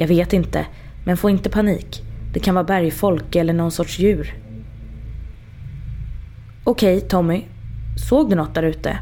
Jag 0.00 0.08
vet 0.08 0.32
inte, 0.32 0.66
men 1.04 1.16
få 1.16 1.30
inte 1.30 1.50
panik. 1.50 2.02
Det 2.32 2.40
kan 2.40 2.54
vara 2.54 2.64
bergfolk 2.64 3.36
eller 3.36 3.52
någon 3.52 3.70
sorts 3.70 3.98
djur. 3.98 4.34
Okej, 6.64 7.00
Tommy. 7.00 7.44
Såg 8.08 8.30
du 8.30 8.36
något 8.36 8.54
där 8.54 8.62
ute? 8.62 8.98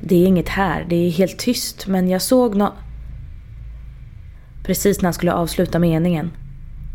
Det 0.00 0.14
är 0.14 0.26
inget 0.26 0.48
här, 0.48 0.86
det 0.88 0.96
är 0.96 1.10
helt 1.10 1.38
tyst, 1.38 1.86
men 1.86 2.08
jag 2.08 2.22
såg 2.22 2.54
något... 2.54 2.74
Precis 4.64 5.00
när 5.00 5.06
han 5.06 5.14
skulle 5.14 5.32
avsluta 5.32 5.78
meningen 5.78 6.30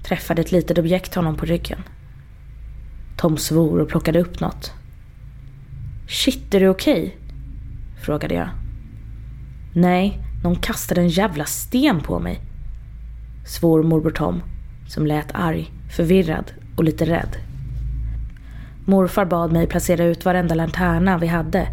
träffade 0.04 0.42
ett 0.42 0.52
litet 0.52 0.78
objekt 0.78 1.16
honom 1.16 1.36
på 1.36 1.46
ryggen. 1.46 1.84
Tom 3.18 3.38
svor 3.38 3.80
och 3.80 3.90
plockade 3.90 4.20
upp 4.20 4.40
något. 4.40 4.74
Shit, 6.08 6.54
är 6.54 6.60
du 6.60 6.68
okej? 6.68 7.04
Okay? 7.04 7.12
Frågade 8.02 8.36
jag. 8.36 8.50
Nej, 9.74 10.20
någon 10.44 10.56
kastade 10.56 11.02
en 11.02 11.10
jävla 11.10 11.46
sten 11.46 12.02
på 12.02 12.20
mig. 12.20 12.40
Svor 13.46 13.84
morbror 13.84 14.12
Tom, 14.12 14.42
som 14.88 15.06
lät 15.06 15.32
arg, 15.34 15.72
förvirrad 15.96 16.52
och 16.76 16.84
lite 16.84 17.06
rädd. 17.06 17.38
Morfar 18.86 19.26
bad 19.26 19.52
mig 19.52 19.68
placera 19.68 20.04
ut 20.04 20.26
varenda 20.26 20.56
lanterna 20.56 21.18
vi 21.18 21.28
hade 21.28 21.68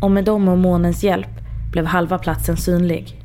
och 0.00 0.10
med 0.10 0.24
dem 0.24 0.48
och 0.48 0.58
månens 0.58 1.04
hjälp 1.04 1.40
blev 1.72 1.86
halva 1.86 2.18
platsen 2.18 2.56
synlig. 2.56 3.22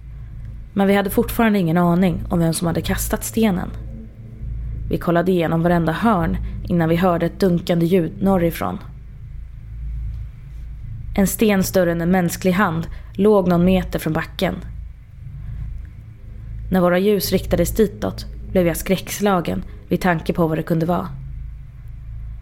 Men 0.74 0.88
vi 0.88 0.96
hade 0.96 1.10
fortfarande 1.10 1.60
ingen 1.60 1.78
aning 1.78 2.24
om 2.30 2.40
vem 2.40 2.54
som 2.54 2.68
hade 2.68 2.82
kastat 2.82 3.24
stenen. 3.24 3.70
Vi 4.90 4.98
kollade 4.98 5.32
igenom 5.32 5.64
varenda 5.64 5.92
hörn 5.92 6.38
innan 6.64 6.90
vi 6.90 6.96
hörde 6.96 7.26
ett 7.26 7.40
dunkande 7.40 7.86
ljud 7.86 8.12
norrifrån. 8.22 8.78
En 11.16 11.28
sten 11.28 11.64
större 11.64 11.92
än 11.92 12.02
en 12.02 12.12
mänsklig 12.12 12.52
hand 12.52 12.88
låg 13.14 13.48
någon 13.48 13.66
meter 13.66 14.00
från 14.00 14.14
backen. 14.14 14.56
När 16.72 16.82
våra 16.82 17.00
ljus 17.00 17.32
riktades 17.32 17.76
ditåt 17.76 18.26
blev 18.52 18.68
jag 18.68 18.78
skräckslagen 18.78 19.64
vid 19.90 20.02
tanke 20.02 20.34
på 20.34 20.48
vad 20.48 20.58
det 20.58 20.64
kunde 20.64 20.86
vara. 20.86 21.08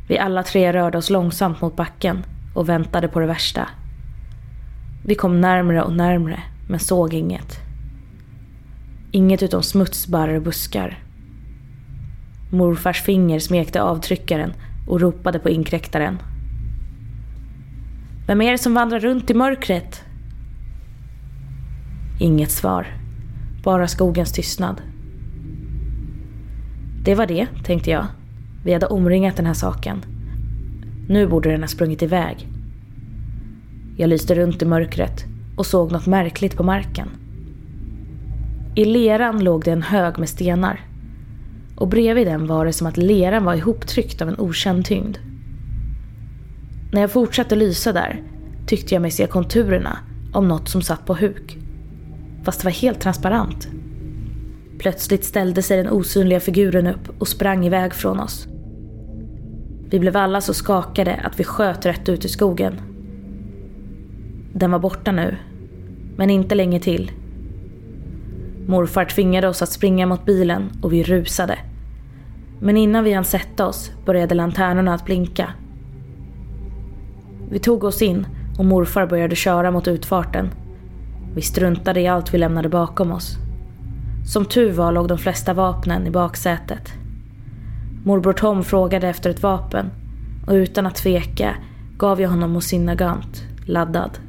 Vi 0.08 0.18
alla 0.18 0.44
tre 0.44 0.74
rörde 0.74 0.98
oss 0.98 1.10
långsamt 1.10 1.62
mot 1.62 1.76
backen 1.76 2.26
och 2.54 2.70
väntade 2.70 3.08
på 3.08 3.20
det 3.20 3.28
värsta. 3.28 3.70
Vi 5.06 5.16
kom 5.16 5.42
närmre 5.42 5.84
och 5.84 5.94
närmre, 5.94 6.40
men 6.68 6.80
såg 6.80 7.14
inget. 7.14 7.60
Inget 9.12 9.44
utom 9.44 9.64
smutsbarrar 9.64 10.34
och 10.34 10.42
buskar. 10.42 11.04
Morfars 12.52 13.02
finger 13.02 13.40
smekte 13.40 13.82
avtryckaren 13.82 14.54
och 14.88 15.02
ropade 15.02 15.40
på 15.40 15.50
inkräktaren. 15.50 16.20
Vem 18.30 18.42
är 18.42 18.52
det 18.52 18.58
som 18.58 18.74
vandrar 18.74 19.00
runt 19.00 19.30
i 19.30 19.34
mörkret? 19.34 20.04
Inget 22.20 22.52
svar. 22.52 22.88
Bara 23.64 23.88
skogens 23.88 24.32
tystnad. 24.32 24.82
Det 27.04 27.16
var 27.16 27.28
det, 27.28 27.48
tänkte 27.64 27.92
jag. 27.92 28.06
Vi 28.64 28.74
hade 28.74 28.86
omringat 28.86 29.36
den 29.36 29.46
här 29.46 29.54
saken. 29.54 30.06
Nu 31.08 31.28
borde 31.28 31.52
den 31.52 31.62
ha 31.62 31.68
sprungit 31.68 32.02
iväg. 32.02 32.48
Jag 33.98 34.10
lyste 34.10 34.36
runt 34.36 34.62
i 34.62 34.66
mörkret 34.66 35.26
och 35.58 35.66
såg 35.66 35.92
något 35.92 36.06
märkligt 36.06 36.58
på 36.58 36.64
marken. 36.64 37.10
I 38.76 38.86
leran 38.86 39.44
låg 39.44 39.64
det 39.64 39.72
en 39.72 39.82
hög 39.82 40.20
med 40.20 40.30
stenar. 40.30 40.82
Och 41.76 41.88
bredvid 41.88 42.28
den 42.28 42.48
var 42.48 42.66
det 42.66 42.74
som 42.74 42.88
att 42.88 42.98
leran 42.98 43.46
var 43.46 43.56
ihoptryckt 43.56 44.22
av 44.22 44.30
en 44.30 44.40
okänd 44.40 44.86
tyngd. 44.86 45.18
När 46.92 47.02
jag 47.02 47.12
fortsatte 47.12 47.56
lysa 47.56 47.94
där 47.94 48.24
tyckte 48.68 48.96
jag 48.96 49.02
mig 49.02 49.12
se 49.12 49.28
konturerna 49.28 50.00
av 50.34 50.46
något 50.46 50.70
som 50.70 50.82
satt 50.82 51.06
på 51.06 51.14
huk. 51.14 51.58
Fast 52.44 52.62
det 52.62 52.66
var 52.66 52.72
helt 52.72 53.00
transparent. 53.00 53.68
Plötsligt 54.80 55.26
ställde 55.26 55.62
sig 55.62 55.78
den 55.78 55.90
osynliga 55.90 56.40
figuren 56.40 56.88
upp 56.88 57.22
och 57.22 57.28
sprang 57.28 57.66
iväg 57.66 57.94
från 57.94 58.20
oss. 58.20 58.48
Vi 59.90 60.00
blev 60.00 60.18
alla 60.18 60.42
så 60.42 60.54
skakade 60.54 61.16
att 61.24 61.40
vi 61.40 61.44
sköt 61.44 61.86
rätt 61.86 62.10
ut 62.10 62.26
i 62.26 62.30
skogen. 62.30 62.82
Den 64.54 64.72
var 64.72 64.80
borta 64.80 65.12
nu, 65.12 65.38
men 66.16 66.30
inte 66.30 66.56
länge 66.56 66.80
till. 66.80 67.12
Morfar 68.68 69.06
tvingade 69.06 69.48
oss 69.48 69.62
att 69.62 69.70
springa 69.70 70.06
mot 70.06 70.26
bilen 70.26 70.70
och 70.82 70.94
vi 70.94 71.04
rusade. 71.04 71.60
Men 72.60 72.78
innan 72.78 73.04
vi 73.04 73.14
hann 73.14 73.26
sätta 73.26 73.68
oss 73.68 73.92
började 74.06 74.36
lanternorna 74.36 74.94
att 74.94 75.06
blinka. 75.06 75.54
Vi 77.50 77.60
tog 77.60 77.84
oss 77.84 78.02
in 78.02 78.28
och 78.58 78.66
morfar 78.66 79.06
började 79.08 79.36
köra 79.36 79.72
mot 79.72 79.88
utfarten. 79.88 80.50
Vi 81.36 81.42
struntade 81.42 82.02
i 82.02 82.08
allt 82.08 82.34
vi 82.34 82.38
lämnade 82.38 82.70
bakom 82.70 83.12
oss. 83.12 83.38
Som 84.26 84.46
tur 84.46 84.72
var 84.72 84.92
låg 84.92 85.08
de 85.08 85.18
flesta 85.18 85.54
vapnen 85.54 86.08
i 86.08 86.12
baksätet. 86.12 86.94
Morbror 88.06 88.34
Tom 88.34 88.64
frågade 88.64 89.08
efter 89.08 89.30
ett 89.30 89.44
vapen 89.44 89.92
och 90.48 90.54
utan 90.54 90.86
att 90.86 90.96
tveka 90.96 91.56
gav 91.98 92.22
jag 92.22 92.30
honom 92.30 92.52
Mosinagant, 92.52 93.44
laddad. 93.66 94.20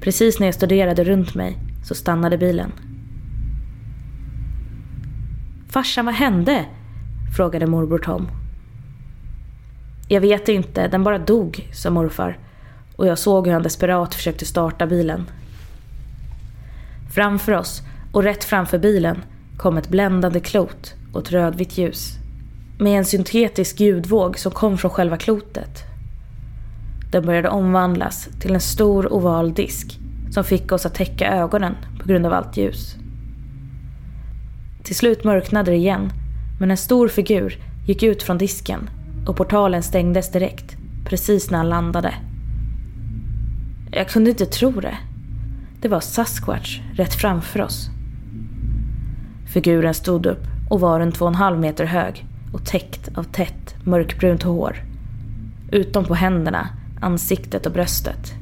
Precis 0.00 0.40
när 0.40 0.46
jag 0.46 0.54
studerade 0.54 1.04
runt 1.04 1.34
mig 1.34 1.58
så 1.84 1.94
stannade 1.94 2.38
bilen. 2.38 2.72
Farsan, 5.68 6.06
vad 6.06 6.14
hände? 6.14 6.64
frågade 7.36 7.66
morbror 7.66 7.98
Tom. 7.98 8.43
Jag 10.08 10.20
vet 10.20 10.48
inte, 10.48 10.88
den 10.88 11.04
bara 11.04 11.18
dog, 11.18 11.68
sa 11.72 11.90
morfar. 11.90 12.38
Och 12.96 13.06
jag 13.06 13.18
såg 13.18 13.46
hur 13.46 13.52
han 13.52 13.62
desperat 13.62 14.14
försökte 14.14 14.44
starta 14.44 14.86
bilen. 14.86 15.30
Framför 17.14 17.52
oss, 17.52 17.82
och 18.12 18.22
rätt 18.22 18.44
framför 18.44 18.78
bilen, 18.78 19.22
kom 19.56 19.78
ett 19.78 19.88
bländande 19.88 20.40
klot 20.40 20.94
och 21.12 21.20
ett 21.20 21.32
rödvitt 21.32 21.78
ljus. 21.78 22.12
Med 22.78 22.98
en 22.98 23.04
syntetisk 23.04 23.80
ljudvåg 23.80 24.38
som 24.38 24.52
kom 24.52 24.78
från 24.78 24.90
själva 24.90 25.16
klotet. 25.16 25.82
Den 27.10 27.26
började 27.26 27.48
omvandlas 27.48 28.28
till 28.40 28.54
en 28.54 28.60
stor 28.60 29.12
oval 29.12 29.54
disk 29.54 29.98
som 30.30 30.44
fick 30.44 30.72
oss 30.72 30.86
att 30.86 30.94
täcka 30.94 31.36
ögonen 31.36 31.74
på 32.00 32.08
grund 32.08 32.26
av 32.26 32.32
allt 32.32 32.56
ljus. 32.56 32.96
Till 34.82 34.96
slut 34.96 35.24
mörknade 35.24 35.70
det 35.70 35.76
igen, 35.76 36.12
men 36.60 36.70
en 36.70 36.76
stor 36.76 37.08
figur 37.08 37.58
gick 37.86 38.02
ut 38.02 38.22
från 38.22 38.38
disken 38.38 38.90
och 39.26 39.36
portalen 39.36 39.82
stängdes 39.82 40.32
direkt, 40.32 40.76
precis 41.04 41.50
när 41.50 41.58
han 41.58 41.68
landade. 41.68 42.14
Jag 43.90 44.08
kunde 44.08 44.30
inte 44.30 44.46
tro 44.46 44.70
det. 44.70 44.98
Det 45.80 45.88
var 45.88 46.00
Sasquatch 46.00 46.80
rätt 46.94 47.14
framför 47.14 47.62
oss. 47.62 47.90
Figuren 49.46 49.94
stod 49.94 50.26
upp 50.26 50.46
och 50.70 50.80
var 50.80 51.00
runt 51.00 51.14
två 51.14 51.24
och 51.24 51.30
en 51.30 51.34
halv 51.34 51.58
meter 51.58 51.84
hög 51.84 52.26
och 52.52 52.64
täckt 52.64 53.18
av 53.18 53.22
tätt 53.22 53.74
mörkbrunt 53.84 54.42
hår. 54.42 54.76
Utom 55.70 56.04
på 56.04 56.14
händerna, 56.14 56.68
ansiktet 57.00 57.66
och 57.66 57.72
bröstet. 57.72 58.34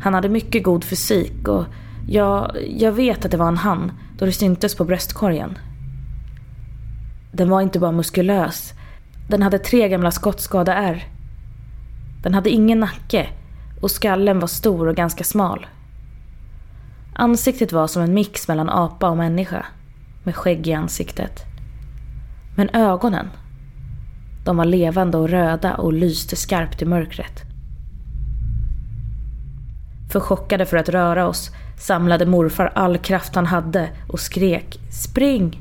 Han 0.00 0.14
hade 0.14 0.28
mycket 0.28 0.62
god 0.62 0.84
fysik 0.84 1.48
och 1.48 1.64
jag, 2.08 2.56
jag 2.76 2.92
vet 2.92 3.24
att 3.24 3.30
det 3.30 3.36
var 3.36 3.48
en 3.48 3.56
han 3.56 3.92
då 4.18 4.26
det 4.26 4.32
syntes 4.32 4.74
på 4.74 4.84
bröstkorgen. 4.84 5.58
Den 7.32 7.50
var 7.50 7.60
inte 7.60 7.78
bara 7.78 7.92
muskulös, 7.92 8.74
den 9.28 9.42
hade 9.42 9.58
tre 9.58 9.88
gamla 9.88 10.10
skottskadeärr. 10.10 11.04
Den 12.22 12.34
hade 12.34 12.50
ingen 12.50 12.80
nacke 12.80 13.28
och 13.80 13.90
skallen 13.90 14.40
var 14.40 14.48
stor 14.48 14.88
och 14.88 14.96
ganska 14.96 15.24
smal. 15.24 15.66
Ansiktet 17.14 17.72
var 17.72 17.86
som 17.86 18.02
en 18.02 18.14
mix 18.14 18.48
mellan 18.48 18.68
apa 18.68 19.10
och 19.10 19.16
människa, 19.16 19.66
med 20.24 20.36
skägg 20.36 20.68
i 20.68 20.72
ansiktet. 20.72 21.44
Men 22.56 22.70
ögonen, 22.70 23.30
de 24.44 24.56
var 24.56 24.64
levande 24.64 25.18
och 25.18 25.28
röda 25.28 25.74
och 25.74 25.92
lyste 25.92 26.36
skarpt 26.36 26.82
i 26.82 26.84
mörkret. 26.84 27.42
För 30.12 30.20
chockade 30.20 30.66
för 30.66 30.76
att 30.76 30.88
röra 30.88 31.28
oss 31.28 31.50
samlade 31.78 32.26
morfar 32.26 32.72
all 32.74 32.98
kraft 32.98 33.34
han 33.34 33.46
hade 33.46 33.90
och 34.08 34.20
skrek 34.20 34.78
”Spring!” 34.90 35.60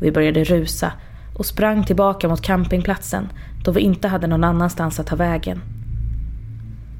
Vi 0.00 0.12
började 0.12 0.44
rusa 0.44 0.92
och 1.34 1.46
sprang 1.46 1.84
tillbaka 1.84 2.28
mot 2.28 2.42
campingplatsen 2.42 3.28
då 3.64 3.70
vi 3.70 3.80
inte 3.80 4.08
hade 4.08 4.26
någon 4.26 4.44
annanstans 4.44 5.00
att 5.00 5.06
ta 5.06 5.16
vägen. 5.16 5.60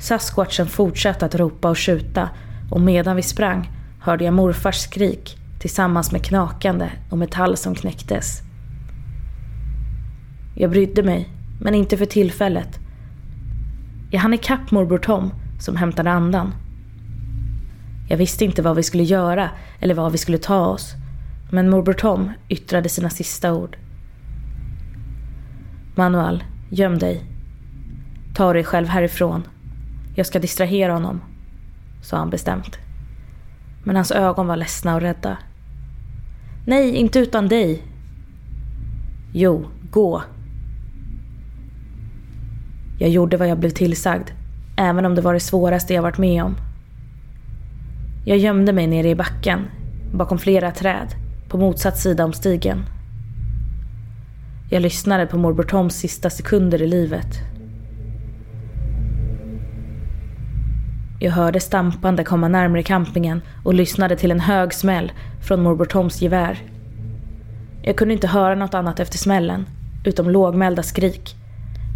Sasquatchen 0.01 0.67
fortsatte 0.67 1.27
att 1.27 1.35
ropa 1.35 1.71
och 1.71 1.79
skjuta 1.79 2.29
och 2.71 2.81
medan 2.81 3.17
vi 3.17 3.23
sprang 3.23 3.71
hörde 4.01 4.25
jag 4.25 4.35
morfars 4.35 4.77
skrik 4.77 5.39
tillsammans 5.59 6.13
med 6.13 6.25
knakande 6.25 6.91
och 7.11 7.19
metall 7.19 7.57
som 7.57 7.75
knäcktes. 7.75 8.41
Jag 10.55 10.71
brydde 10.71 11.03
mig, 11.03 11.29
men 11.61 11.75
inte 11.75 11.97
för 11.97 12.07
tillfället. 12.07 12.79
Jag 14.11 14.21
hann 14.21 14.35
ikapp 14.35 14.71
morbror 14.71 14.99
Tom 14.99 15.31
som 15.61 15.77
hämtade 15.77 16.11
andan. 16.11 16.55
Jag 18.09 18.17
visste 18.17 18.45
inte 18.45 18.63
vad 18.63 18.77
vi 18.77 18.83
skulle 18.83 19.03
göra 19.03 19.51
eller 19.81 19.95
var 19.95 20.11
vi 20.11 20.19
skulle 20.19 20.39
ta 20.39 20.67
oss. 20.67 20.95
Men 21.51 21.71
morbror 21.71 21.93
Tom 21.93 22.31
yttrade 22.49 22.89
sina 22.89 23.11
sista 23.11 23.55
ord. 23.55 23.77
Manuel, 25.97 26.45
göm 26.71 26.99
dig. 26.99 27.23
Ta 28.35 28.53
dig 28.53 28.65
själv 28.65 28.89
härifrån. 28.89 29.43
Jag 30.15 30.27
ska 30.27 30.39
distrahera 30.39 30.93
honom, 30.93 31.21
sa 32.03 32.17
han 32.17 32.31
bestämt. 32.31 32.79
Men 33.85 33.97
hans 33.97 34.11
ögon 34.13 34.47
var 34.47 34.57
ledsna 34.57 34.95
och 34.95 35.01
rädda. 35.01 35.39
Nej, 36.67 36.97
inte 36.97 37.19
utan 37.19 37.49
dig. 37.49 37.83
Jo, 39.33 39.67
gå. 39.91 40.23
Jag 42.99 43.11
gjorde 43.11 43.37
vad 43.37 43.49
jag 43.49 43.59
blev 43.59 43.71
tillsagd, 43.71 44.31
även 44.77 45.05
om 45.05 45.15
det 45.15 45.21
var 45.21 45.35
det 45.35 45.41
svåraste 45.41 45.95
jag 45.95 46.03
varit 46.03 46.19
med 46.19 46.45
om. 46.45 46.57
Jag 48.25 48.39
gömde 48.39 48.73
mig 48.73 48.87
nere 48.87 49.09
i 49.09 49.15
backen, 49.15 49.61
bakom 50.13 50.39
flera 50.39 50.71
träd, 50.71 51.09
på 51.49 51.59
motsatt 51.59 51.99
sida 51.99 52.25
om 52.25 52.33
stigen. 52.33 52.85
Jag 54.75 54.83
lyssnade 54.83 55.27
på 55.27 55.37
morbror 55.37 55.65
Toms 55.65 55.95
sista 55.97 56.31
sekunder 56.31 56.83
i 56.83 56.87
livet. 56.87 57.27
Jag 61.21 61.33
hörde 61.33 61.61
stampande 61.61 62.25
komma 62.25 62.49
närmare 62.49 62.83
campingen 62.83 63.43
och 63.65 63.75
lyssnade 63.75 64.17
till 64.17 64.31
en 64.31 64.41
hög 64.41 64.75
smäll 64.75 65.13
från 65.43 65.63
morbror 65.63 65.85
Toms 65.85 66.23
gevär. 66.23 66.63
Jag 67.83 67.97
kunde 67.97 68.15
inte 68.15 68.27
höra 68.27 68.55
något 68.55 68.75
annat 68.75 69.01
efter 69.01 69.19
smällen, 69.19 69.67
utom 70.05 70.31
lågmälda 70.31 70.83
skrik, 70.83 71.37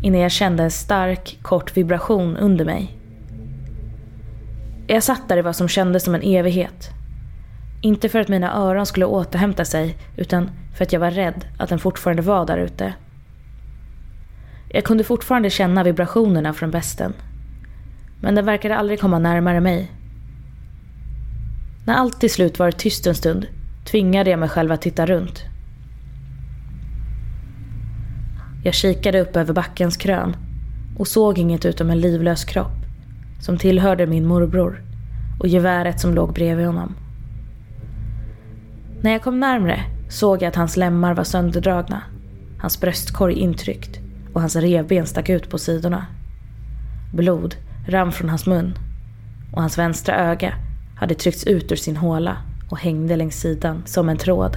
innan 0.03 0.21
jag 0.21 0.33
kände 0.33 0.63
en 0.63 0.71
stark, 0.71 1.39
kort 1.43 1.77
vibration 1.77 2.37
under 2.37 2.65
mig. 2.65 2.99
Jag 4.87 5.03
satt 5.03 5.29
där 5.29 5.37
i 5.37 5.43
vad 5.43 5.57
som 5.57 5.69
kändes 5.69 6.05
som 6.05 6.15
en 6.15 6.23
evighet. 6.23 6.98
Inte 7.81 8.09
för 8.09 8.19
att 8.19 8.29
mina 8.29 8.55
öron 8.57 8.87
skulle 8.87 9.07
återhämta 9.07 9.65
sig, 9.65 9.97
utan 10.17 10.51
för 10.77 10.85
att 10.85 10.93
jag 10.93 11.01
var 11.01 11.11
rädd 11.11 11.45
att 11.57 11.69
den 11.69 11.79
fortfarande 11.79 12.23
var 12.23 12.47
där 12.47 12.59
ute. 12.59 12.95
Jag 14.69 14.85
kunde 14.85 15.05
fortfarande 15.05 15.51
känna 15.51 15.83
vibrationerna 15.83 16.53
från 16.53 16.71
västen. 16.71 17.13
Men 18.21 18.35
den 18.35 18.45
verkade 18.45 18.77
aldrig 18.77 19.01
komma 19.01 19.19
närmare 19.19 19.61
mig. 19.61 19.93
När 21.87 21.95
allt 21.95 22.21
till 22.21 22.31
slut 22.31 22.59
var 22.59 22.71
tyst 22.71 23.07
en 23.07 23.15
stund 23.15 23.47
tvingade 23.85 24.31
jag 24.31 24.41
mig 24.41 24.49
själv 24.49 24.73
att 24.73 24.83
titta 24.83 25.07
runt. 25.07 25.45
Jag 28.65 28.75
kikade 28.75 29.21
upp 29.21 29.37
över 29.37 29.55
backens 29.55 29.97
krön 29.97 30.37
och 30.99 31.09
såg 31.09 31.39
inget 31.39 31.65
utom 31.65 31.91
en 31.91 32.01
livlös 32.01 32.45
kropp 32.45 32.77
som 33.41 33.59
tillhörde 33.59 34.07
min 34.07 34.27
morbror 34.27 34.83
och 35.41 35.49
geväret 35.49 36.01
som 36.01 36.15
låg 36.15 36.33
bredvid 36.33 36.67
honom. 36.67 36.95
När 39.03 39.11
jag 39.11 39.23
kom 39.23 39.41
närmre 39.41 39.85
såg 40.09 40.43
jag 40.43 40.49
att 40.49 40.57
hans 40.57 40.77
lemmar 40.77 41.15
var 41.15 41.25
sönderdragna, 41.25 42.03
hans 42.59 42.81
bröstkorg 42.81 43.35
intryckt 43.35 43.99
och 44.33 44.41
hans 44.41 44.57
revben 44.57 45.07
stack 45.07 45.29
ut 45.29 45.51
på 45.51 45.59
sidorna. 45.59 46.07
Blod 47.15 47.55
rann 47.89 48.13
från 48.13 48.29
hans 48.29 48.47
mun 48.47 48.79
och 49.53 49.61
hans 49.61 49.79
vänstra 49.79 50.17
öga 50.17 50.55
hade 50.97 51.15
tryckts 51.15 51.45
ut 51.45 51.73
ur 51.73 51.77
sin 51.77 51.97
håla 51.97 52.37
och 52.71 52.79
hängde 52.79 53.17
längs 53.17 53.41
sidan 53.41 53.83
som 53.87 54.09
en 54.09 54.17
tråd. 54.17 54.57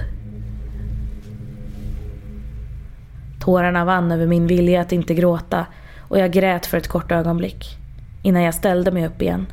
Tårarna 3.40 3.84
vann 3.84 4.12
över 4.12 4.26
min 4.26 4.46
vilja 4.46 4.80
att 4.80 4.92
inte 4.92 5.14
gråta 5.14 5.66
och 5.98 6.18
jag 6.18 6.32
grät 6.32 6.66
för 6.66 6.78
ett 6.78 6.88
kort 6.88 7.12
ögonblick 7.12 7.78
innan 8.22 8.42
jag 8.42 8.54
ställde 8.54 8.90
mig 8.90 9.06
upp 9.06 9.22
igen. 9.22 9.46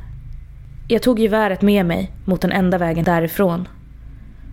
Jag 0.88 1.02
tog 1.02 1.18
geväret 1.18 1.62
med 1.62 1.86
mig 1.86 2.12
mot 2.24 2.40
den 2.40 2.52
enda 2.52 2.78
vägen 2.78 3.04
därifrån. 3.04 3.68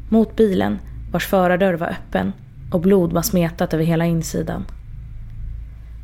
Mot 0.09 0.35
bilen 0.35 0.79
vars 1.11 1.27
förardörr 1.27 1.73
var 1.73 1.87
öppen 1.87 2.33
och 2.71 2.81
blod 2.81 3.13
var 3.13 3.21
smetat 3.21 3.73
över 3.73 3.83
hela 3.83 4.05
insidan. 4.05 4.65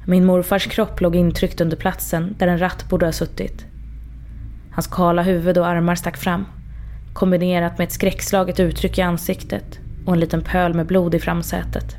Min 0.05 0.25
morfars 0.25 0.67
kropp 0.67 1.01
låg 1.01 1.15
intryckt 1.15 1.61
under 1.61 1.77
platsen 1.77 2.35
där 2.39 2.47
en 2.47 2.59
ratt 2.59 2.89
borde 2.89 3.05
ha 3.05 3.11
suttit. 3.11 3.65
Hans 4.71 4.87
kala 4.87 5.21
huvud 5.21 5.57
och 5.57 5.67
armar 5.67 5.95
stack 5.95 6.17
fram, 6.17 6.45
kombinerat 7.13 7.77
med 7.77 7.85
ett 7.85 7.93
skräckslaget 7.93 8.59
uttryck 8.59 8.97
i 8.97 9.01
ansiktet 9.01 9.79
och 10.05 10.13
en 10.13 10.19
liten 10.19 10.41
pöl 10.41 10.73
med 10.73 10.85
blod 10.85 11.15
i 11.15 11.19
framsätet. 11.19 11.95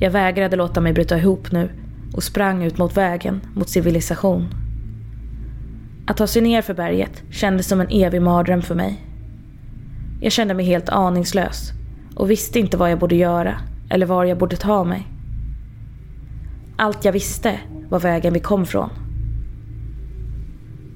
Jag 0.00 0.10
vägrade 0.10 0.56
låta 0.56 0.80
mig 0.80 0.92
bryta 0.92 1.18
ihop 1.18 1.52
nu 1.52 1.70
och 2.14 2.22
sprang 2.22 2.64
ut 2.64 2.78
mot 2.78 2.96
vägen, 2.96 3.40
mot 3.54 3.68
civilisation. 3.68 4.48
Att 6.08 6.16
ta 6.16 6.26
sig 6.26 6.42
ner 6.42 6.62
för 6.62 6.74
berget 6.74 7.22
kändes 7.30 7.68
som 7.68 7.80
en 7.80 7.88
evig 7.90 8.22
mardröm 8.22 8.62
för 8.62 8.74
mig. 8.74 9.04
Jag 10.20 10.32
kände 10.32 10.54
mig 10.54 10.66
helt 10.66 10.88
aningslös 10.88 11.72
och 12.14 12.30
visste 12.30 12.58
inte 12.58 12.76
vad 12.76 12.90
jag 12.90 12.98
borde 12.98 13.16
göra 13.16 13.60
eller 13.90 14.06
var 14.06 14.24
jag 14.24 14.38
borde 14.38 14.56
ta 14.56 14.84
mig. 14.84 15.06
Allt 16.76 17.04
jag 17.04 17.12
visste 17.12 17.60
var 17.88 18.00
vägen 18.00 18.32
vi 18.32 18.40
kom 18.40 18.66
från. 18.66 18.90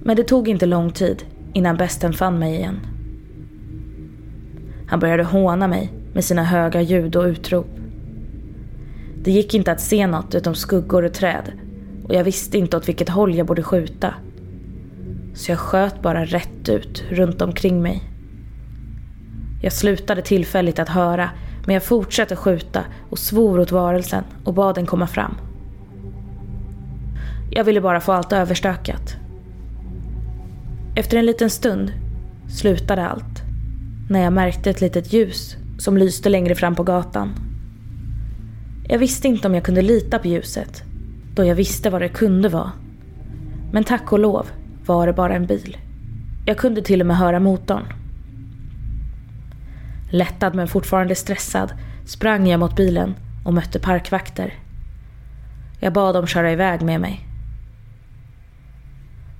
Men 0.00 0.16
det 0.16 0.24
tog 0.24 0.48
inte 0.48 0.66
lång 0.66 0.90
tid 0.90 1.24
innan 1.52 1.76
besten 1.76 2.12
fann 2.12 2.38
mig 2.38 2.54
igen. 2.54 2.80
Han 4.86 5.00
började 5.00 5.24
håna 5.24 5.68
mig 5.68 5.92
med 6.12 6.24
sina 6.24 6.44
höga 6.44 6.80
ljud 6.80 7.16
och 7.16 7.24
utrop. 7.24 7.70
Det 9.22 9.30
gick 9.30 9.54
inte 9.54 9.72
att 9.72 9.80
se 9.80 10.06
något 10.06 10.34
utom 10.34 10.54
skuggor 10.54 11.04
och 11.04 11.14
träd 11.14 11.52
och 12.04 12.14
jag 12.14 12.24
visste 12.24 12.58
inte 12.58 12.76
åt 12.76 12.88
vilket 12.88 13.08
håll 13.08 13.34
jag 13.34 13.46
borde 13.46 13.62
skjuta. 13.62 14.14
Så 15.34 15.50
jag 15.50 15.58
sköt 15.58 16.02
bara 16.02 16.24
rätt 16.24 16.68
ut 16.68 17.04
runt 17.10 17.42
omkring 17.42 17.82
mig. 17.82 18.02
Jag 19.62 19.72
slutade 19.72 20.22
tillfälligt 20.22 20.78
att 20.78 20.88
höra 20.88 21.30
men 21.66 21.74
jag 21.74 21.82
fortsatte 21.82 22.36
skjuta 22.36 22.84
och 23.10 23.18
svor 23.18 23.60
åt 23.60 23.72
varelsen 23.72 24.24
och 24.44 24.54
bad 24.54 24.74
den 24.74 24.86
komma 24.86 25.06
fram. 25.06 25.34
Jag 27.50 27.64
ville 27.64 27.80
bara 27.80 28.00
få 28.00 28.12
allt 28.12 28.32
överstökat. 28.32 29.16
Efter 30.96 31.16
en 31.16 31.26
liten 31.26 31.50
stund 31.50 31.92
slutade 32.48 33.06
allt 33.06 33.42
när 34.10 34.20
jag 34.20 34.32
märkte 34.32 34.70
ett 34.70 34.80
litet 34.80 35.12
ljus 35.12 35.56
som 35.78 35.96
lyste 35.96 36.28
längre 36.28 36.54
fram 36.54 36.74
på 36.74 36.82
gatan. 36.82 37.32
Jag 38.88 38.98
visste 38.98 39.28
inte 39.28 39.48
om 39.48 39.54
jag 39.54 39.64
kunde 39.64 39.82
lita 39.82 40.18
på 40.18 40.28
ljuset 40.28 40.82
då 41.34 41.44
jag 41.44 41.54
visste 41.54 41.90
vad 41.90 42.02
det 42.02 42.08
kunde 42.08 42.48
vara. 42.48 42.72
Men 43.72 43.84
tack 43.84 44.12
och 44.12 44.18
lov 44.18 44.46
var 44.86 45.06
det 45.06 45.12
bara 45.12 45.34
en 45.36 45.46
bil. 45.46 45.76
Jag 46.44 46.58
kunde 46.58 46.82
till 46.82 47.00
och 47.00 47.06
med 47.06 47.16
höra 47.16 47.40
motorn. 47.40 47.84
Lättad 50.10 50.54
men 50.54 50.68
fortfarande 50.68 51.14
stressad 51.14 51.72
sprang 52.06 52.48
jag 52.48 52.60
mot 52.60 52.76
bilen 52.76 53.14
och 53.44 53.54
mötte 53.54 53.78
parkvakter. 53.78 54.54
Jag 55.80 55.92
bad 55.92 56.14
dem 56.14 56.26
köra 56.26 56.52
iväg 56.52 56.82
med 56.82 57.00
mig. 57.00 57.26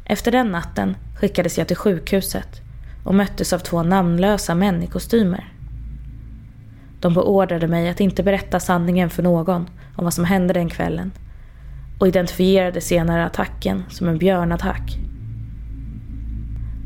Efter 0.05 0.33
den 0.33 0.49
natten 0.49 0.97
skickades 1.17 1.59
jag 1.59 1.69
till 1.69 1.77
sjukhuset 1.77 2.61
och 3.05 3.15
möttes 3.15 3.53
av 3.53 3.59
två 3.59 3.83
namnlösa 3.83 4.55
män 4.55 4.83
i 4.83 4.87
kostymer. 4.87 5.53
De 7.01 7.15
beordrade 7.15 7.69
mig 7.69 7.89
att 7.89 8.01
inte 8.01 8.23
berätta 8.23 8.61
sanningen 8.61 9.11
för 9.11 9.23
någon 9.23 9.69
om 9.97 10.05
vad 10.05 10.15
som 10.15 10.25
hände 10.25 10.55
den 10.55 10.69
kvällen 10.69 11.13
och 11.99 12.09
identifierade 12.09 12.81
senare 12.81 13.25
attacken 13.25 13.85
som 13.89 14.09
en 14.09 14.19
björnattack. 14.19 14.99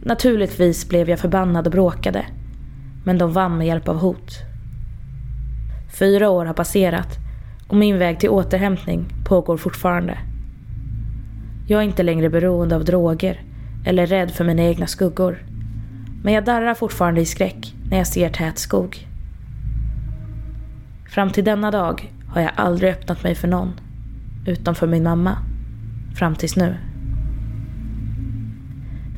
Naturligtvis 0.07 0.89
blev 0.89 1.11
jag 1.11 1.19
förbannad 1.19 1.67
och 1.67 1.73
bråkade 1.73 2.27
men 3.05 3.19
de 3.19 3.33
vann 3.33 3.59
med 3.59 3.67
hjälp 3.67 3.89
av 3.89 3.99
hot. 3.99 4.39
Fyra 5.99 6.31
år 6.31 6.45
har 6.45 6.55
passerat 6.55 7.19
och 7.69 7.77
min 7.77 7.99
väg 7.99 8.21
till 8.21 8.29
återhämtning 8.29 9.05
pågår 9.25 9.57
fortfarande. 9.57 10.19
Jag 11.69 11.81
är 11.81 11.85
inte 11.85 12.03
längre 12.03 12.31
beroende 12.31 12.77
av 12.77 12.85
droger 12.85 13.41
eller 13.87 14.07
rädd 14.07 14.31
för 14.31 14.45
mina 14.45 14.63
egna 14.63 14.87
skuggor. 14.87 15.45
Men 16.23 16.35
jag 16.35 16.45
darrar 16.45 16.75
fortfarande 16.75 17.21
i 17.21 17.27
skräck 17.27 17.75
när 17.91 17.99
jag 17.99 18.07
ser 18.07 18.29
tät 18.29 18.59
skog. 18.59 19.09
Fram 21.11 21.31
till 21.31 21.45
denna 21.45 21.71
dag 21.71 22.13
har 22.29 22.41
jag 22.41 22.51
aldrig 22.57 22.91
öppnat 22.93 23.23
mig 23.23 23.35
för 23.35 23.49
någon, 23.49 23.81
utom 24.47 24.75
för 24.75 24.87
min 24.87 25.03
mamma. 25.03 25.39
Fram 26.15 26.35
tills 26.35 26.57
nu. 26.57 26.77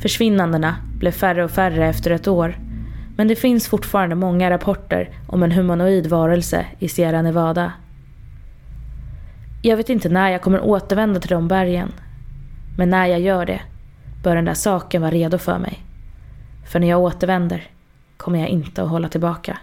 Försvinnandena 0.02 0.76
blev 0.98 1.12
färre 1.12 1.44
och 1.44 1.50
färre 1.50 1.88
efter 1.88 2.11
ett 2.11 2.28
år 2.28 2.56
men 3.18 3.28
det 3.28 3.37
finns 3.37 3.68
fortfarande 3.68 4.14
många 4.14 4.50
rapporter 4.50 5.11
om 5.26 5.42
en 5.42 5.52
humanoid 5.52 6.06
varelse 6.06 6.66
i 6.78 6.88
Sierra 6.88 7.22
Nevada. 7.22 7.72
Jag 9.62 9.76
vet 9.76 9.88
inte 9.88 10.08
när 10.08 10.30
jag 10.30 10.42
kommer 10.42 10.61
återvända 10.61 11.20
till 11.20 11.30
de 11.30 11.48
bergen. 11.48 11.92
Men 12.76 12.90
när 12.90 13.06
jag 13.06 13.20
gör 13.20 13.46
det 13.46 13.61
bör 14.22 14.37
den 14.37 14.44
där 14.44 14.54
saken 14.54 15.02
vara 15.02 15.11
redo 15.11 15.38
för 15.38 15.58
mig. 15.58 15.78
För 16.66 16.80
när 16.80 16.88
jag 16.88 17.00
återvänder 17.00 17.66
kommer 18.16 18.38
jag 18.38 18.48
inte 18.48 18.82
att 18.82 18.88
hålla 18.88 19.08
tillbaka. 19.08 19.58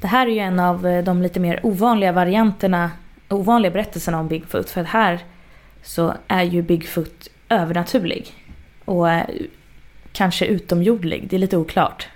Det 0.00 0.06
här 0.06 0.26
är 0.26 0.30
ju 0.30 0.38
en 0.38 0.60
av 0.60 0.86
eh, 0.86 1.04
de 1.04 1.22
lite 1.22 1.40
mer 1.40 1.60
ovanliga 1.62 2.12
varianterna, 2.12 2.90
ovanliga 3.28 3.72
berättelserna 3.72 4.20
om 4.20 4.28
Bigfoot. 4.28 4.70
För 4.70 4.84
här 4.84 5.20
så 5.82 6.14
är 6.28 6.42
ju 6.42 6.62
Bigfoot 6.62 7.28
övernaturlig. 7.48 8.34
Och 8.88 9.10
eh, 9.10 9.26
kanske 10.12 10.46
utomjordlig, 10.46 11.26
det 11.30 11.36
är 11.36 11.40
lite 11.40 11.56
oklart. 11.56 12.08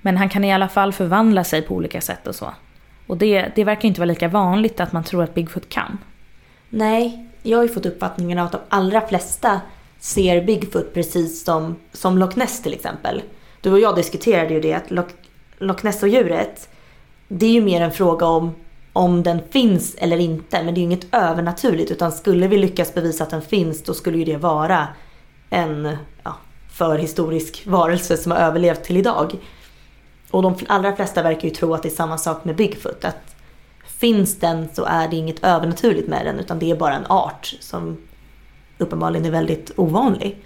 Men 0.00 0.16
han 0.16 0.28
kan 0.28 0.44
i 0.44 0.52
alla 0.52 0.68
fall 0.68 0.92
förvandla 0.92 1.44
sig 1.44 1.62
på 1.62 1.74
olika 1.74 2.00
sätt 2.00 2.26
och 2.26 2.34
så. 2.34 2.54
Och 3.06 3.16
det, 3.16 3.52
det 3.54 3.64
verkar 3.64 3.88
inte 3.88 4.00
vara 4.00 4.08
lika 4.08 4.28
vanligt 4.28 4.80
att 4.80 4.92
man 4.92 5.04
tror 5.04 5.22
att 5.22 5.34
Bigfoot 5.34 5.68
kan. 5.68 5.98
Nej, 6.68 7.28
jag 7.42 7.58
har 7.58 7.62
ju 7.62 7.68
fått 7.68 7.86
uppfattningen 7.86 8.38
att 8.38 8.52
de 8.52 8.58
allra 8.68 9.00
flesta 9.08 9.60
ser 9.98 10.44
Bigfoot 10.44 10.94
precis 10.94 11.44
som, 11.44 11.76
som 11.92 12.18
Loch 12.18 12.36
Ness 12.36 12.62
till 12.62 12.74
exempel. 12.74 13.22
Du 13.60 13.72
och 13.72 13.80
jag 13.80 13.96
diskuterade 13.96 14.54
ju 14.54 14.60
det 14.60 14.72
att 14.72 14.90
Loch, 14.90 15.10
Loch 15.58 15.84
Ness-djuret, 15.84 16.68
det 17.28 17.46
är 17.46 17.52
ju 17.52 17.60
mer 17.60 17.80
en 17.80 17.92
fråga 17.92 18.26
om 18.26 18.54
om 18.92 19.22
den 19.22 19.40
finns 19.50 19.94
eller 19.94 20.18
inte. 20.18 20.62
Men 20.62 20.74
det 20.74 20.78
är 20.78 20.82
ju 20.82 20.86
inget 20.86 21.14
övernaturligt 21.14 21.90
utan 21.90 22.12
skulle 22.12 22.48
vi 22.48 22.58
lyckas 22.58 22.94
bevisa 22.94 23.24
att 23.24 23.30
den 23.30 23.42
finns 23.42 23.82
då 23.82 23.94
skulle 23.94 24.18
ju 24.18 24.24
det 24.24 24.36
vara 24.36 24.88
en 25.50 25.96
ja, 26.22 26.36
förhistorisk 26.72 27.66
varelse 27.66 28.16
som 28.16 28.32
har 28.32 28.38
överlevt 28.38 28.84
till 28.84 28.96
idag. 28.96 29.36
Och 30.30 30.42
de 30.42 30.54
allra 30.68 30.96
flesta 30.96 31.22
verkar 31.22 31.48
ju 31.48 31.54
tro 31.54 31.74
att 31.74 31.82
det 31.82 31.88
är 31.88 31.90
samma 31.90 32.18
sak 32.18 32.44
med 32.44 32.56
Bigfoot. 32.56 33.04
Att 33.04 33.36
finns 33.98 34.38
den 34.38 34.68
så 34.72 34.84
är 34.84 35.08
det 35.08 35.16
inget 35.16 35.44
övernaturligt 35.44 36.08
med 36.08 36.26
den 36.26 36.38
utan 36.38 36.58
det 36.58 36.70
är 36.70 36.76
bara 36.76 36.94
en 36.94 37.06
art 37.06 37.54
som 37.60 37.96
uppenbarligen 38.78 39.26
är 39.26 39.30
väldigt 39.30 39.70
ovanlig. 39.76 40.36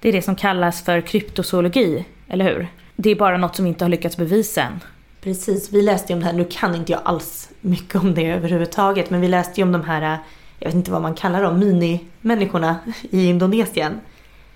Det 0.00 0.08
är 0.08 0.12
det 0.12 0.22
som 0.22 0.36
kallas 0.36 0.82
för 0.82 1.00
kryptozoologi, 1.00 2.04
eller 2.28 2.44
hur? 2.44 2.68
Det 2.96 3.10
är 3.10 3.16
bara 3.16 3.36
något 3.36 3.56
som 3.56 3.66
inte 3.66 3.84
har 3.84 3.88
lyckats 3.88 4.16
bevisa 4.16 4.62
än. 4.62 4.80
Precis, 5.20 5.72
vi 5.72 5.82
läste 5.82 6.12
ju 6.12 6.14
om 6.14 6.20
det 6.20 6.26
här, 6.26 6.32
nu 6.32 6.46
kan 6.50 6.74
inte 6.74 6.92
jag 6.92 7.00
alls 7.04 7.50
mycket 7.60 7.94
om 7.94 8.14
det 8.14 8.30
överhuvudtaget, 8.30 9.10
men 9.10 9.20
vi 9.20 9.28
läste 9.28 9.60
ju 9.60 9.64
om 9.64 9.72
de 9.72 9.84
här, 9.84 10.18
jag 10.58 10.66
vet 10.66 10.74
inte 10.74 10.90
vad 10.90 11.02
man 11.02 11.14
kallar 11.14 11.42
dem, 11.42 11.58
minimänniskorna 11.58 12.76
i 13.10 13.26
Indonesien. 13.26 14.00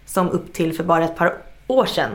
Som 0.07 0.31
upp 0.31 0.53
till 0.53 0.73
för 0.73 0.85
bara 0.85 1.05
ett 1.05 1.17
par 1.17 1.43
år 1.67 1.87
sedan 1.87 2.11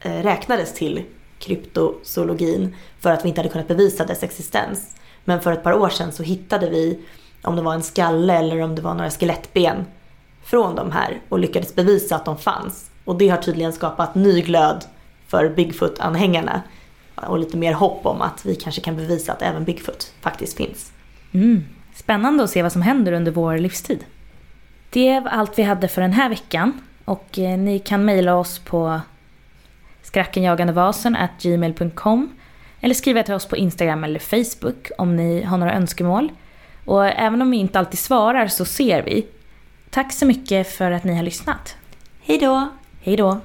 eh, 0.00 0.22
räknades 0.22 0.74
till 0.74 1.04
kryptozoologin 1.38 2.76
för 3.00 3.12
att 3.12 3.24
vi 3.24 3.28
inte 3.28 3.40
hade 3.40 3.52
kunnat 3.52 3.68
bevisa 3.68 4.04
dess 4.04 4.22
existens. 4.22 4.96
Men 5.24 5.40
för 5.40 5.52
ett 5.52 5.62
par 5.62 5.72
år 5.72 5.88
sedan 5.88 6.12
så 6.12 6.22
hittade 6.22 6.70
vi 6.70 6.98
om 7.42 7.56
det 7.56 7.62
var 7.62 7.74
en 7.74 7.82
skalle 7.82 8.34
eller 8.34 8.60
om 8.60 8.74
det 8.74 8.82
var 8.82 8.94
några 8.94 9.10
skelettben 9.10 9.84
från 10.44 10.74
de 10.74 10.92
här 10.92 11.20
och 11.28 11.38
lyckades 11.38 11.74
bevisa 11.74 12.16
att 12.16 12.24
de 12.24 12.38
fanns. 12.38 12.90
Och 13.04 13.18
det 13.18 13.28
har 13.28 13.36
tydligen 13.36 13.72
skapat 13.72 14.14
ny 14.14 14.42
glöd 14.42 14.84
för 15.26 15.48
Bigfoot-anhängarna 15.48 16.62
och 17.14 17.38
lite 17.38 17.56
mer 17.56 17.72
hopp 17.72 18.06
om 18.06 18.22
att 18.22 18.46
vi 18.46 18.54
kanske 18.54 18.80
kan 18.80 18.96
bevisa 18.96 19.32
att 19.32 19.42
även 19.42 19.64
Bigfoot 19.64 20.12
faktiskt 20.20 20.56
finns. 20.56 20.92
Mm. 21.32 21.64
Spännande 21.94 22.44
att 22.44 22.50
se 22.50 22.62
vad 22.62 22.72
som 22.72 22.82
händer 22.82 23.12
under 23.12 23.32
vår 23.32 23.58
livstid. 23.58 24.04
Det 24.90 25.20
var 25.20 25.30
allt 25.30 25.58
vi 25.58 25.62
hade 25.62 25.88
för 25.88 26.00
den 26.00 26.12
här 26.12 26.28
veckan 26.28 26.80
och 27.04 27.38
eh, 27.38 27.58
ni 27.58 27.78
kan 27.78 28.04
mejla 28.04 28.34
oss 28.34 28.58
på 28.58 29.00
skrackenjagandevasen 30.02 31.16
gmail.com 31.40 32.32
eller 32.80 32.94
skriva 32.94 33.22
till 33.22 33.34
oss 33.34 33.46
på 33.46 33.56
Instagram 33.56 34.04
eller 34.04 34.18
Facebook 34.18 34.90
om 34.98 35.16
ni 35.16 35.42
har 35.42 35.58
några 35.58 35.74
önskemål. 35.74 36.32
Och 36.84 37.06
även 37.06 37.42
om 37.42 37.50
vi 37.50 37.56
inte 37.56 37.78
alltid 37.78 37.98
svarar 37.98 38.46
så 38.46 38.64
ser 38.64 39.02
vi. 39.02 39.26
Tack 39.90 40.12
så 40.12 40.26
mycket 40.26 40.68
för 40.72 40.90
att 40.90 41.04
ni 41.04 41.16
har 41.16 41.22
lyssnat. 41.22 41.76
Hej 42.20 42.38
då! 42.38 42.68
Hej 43.02 43.16
då! 43.16 43.40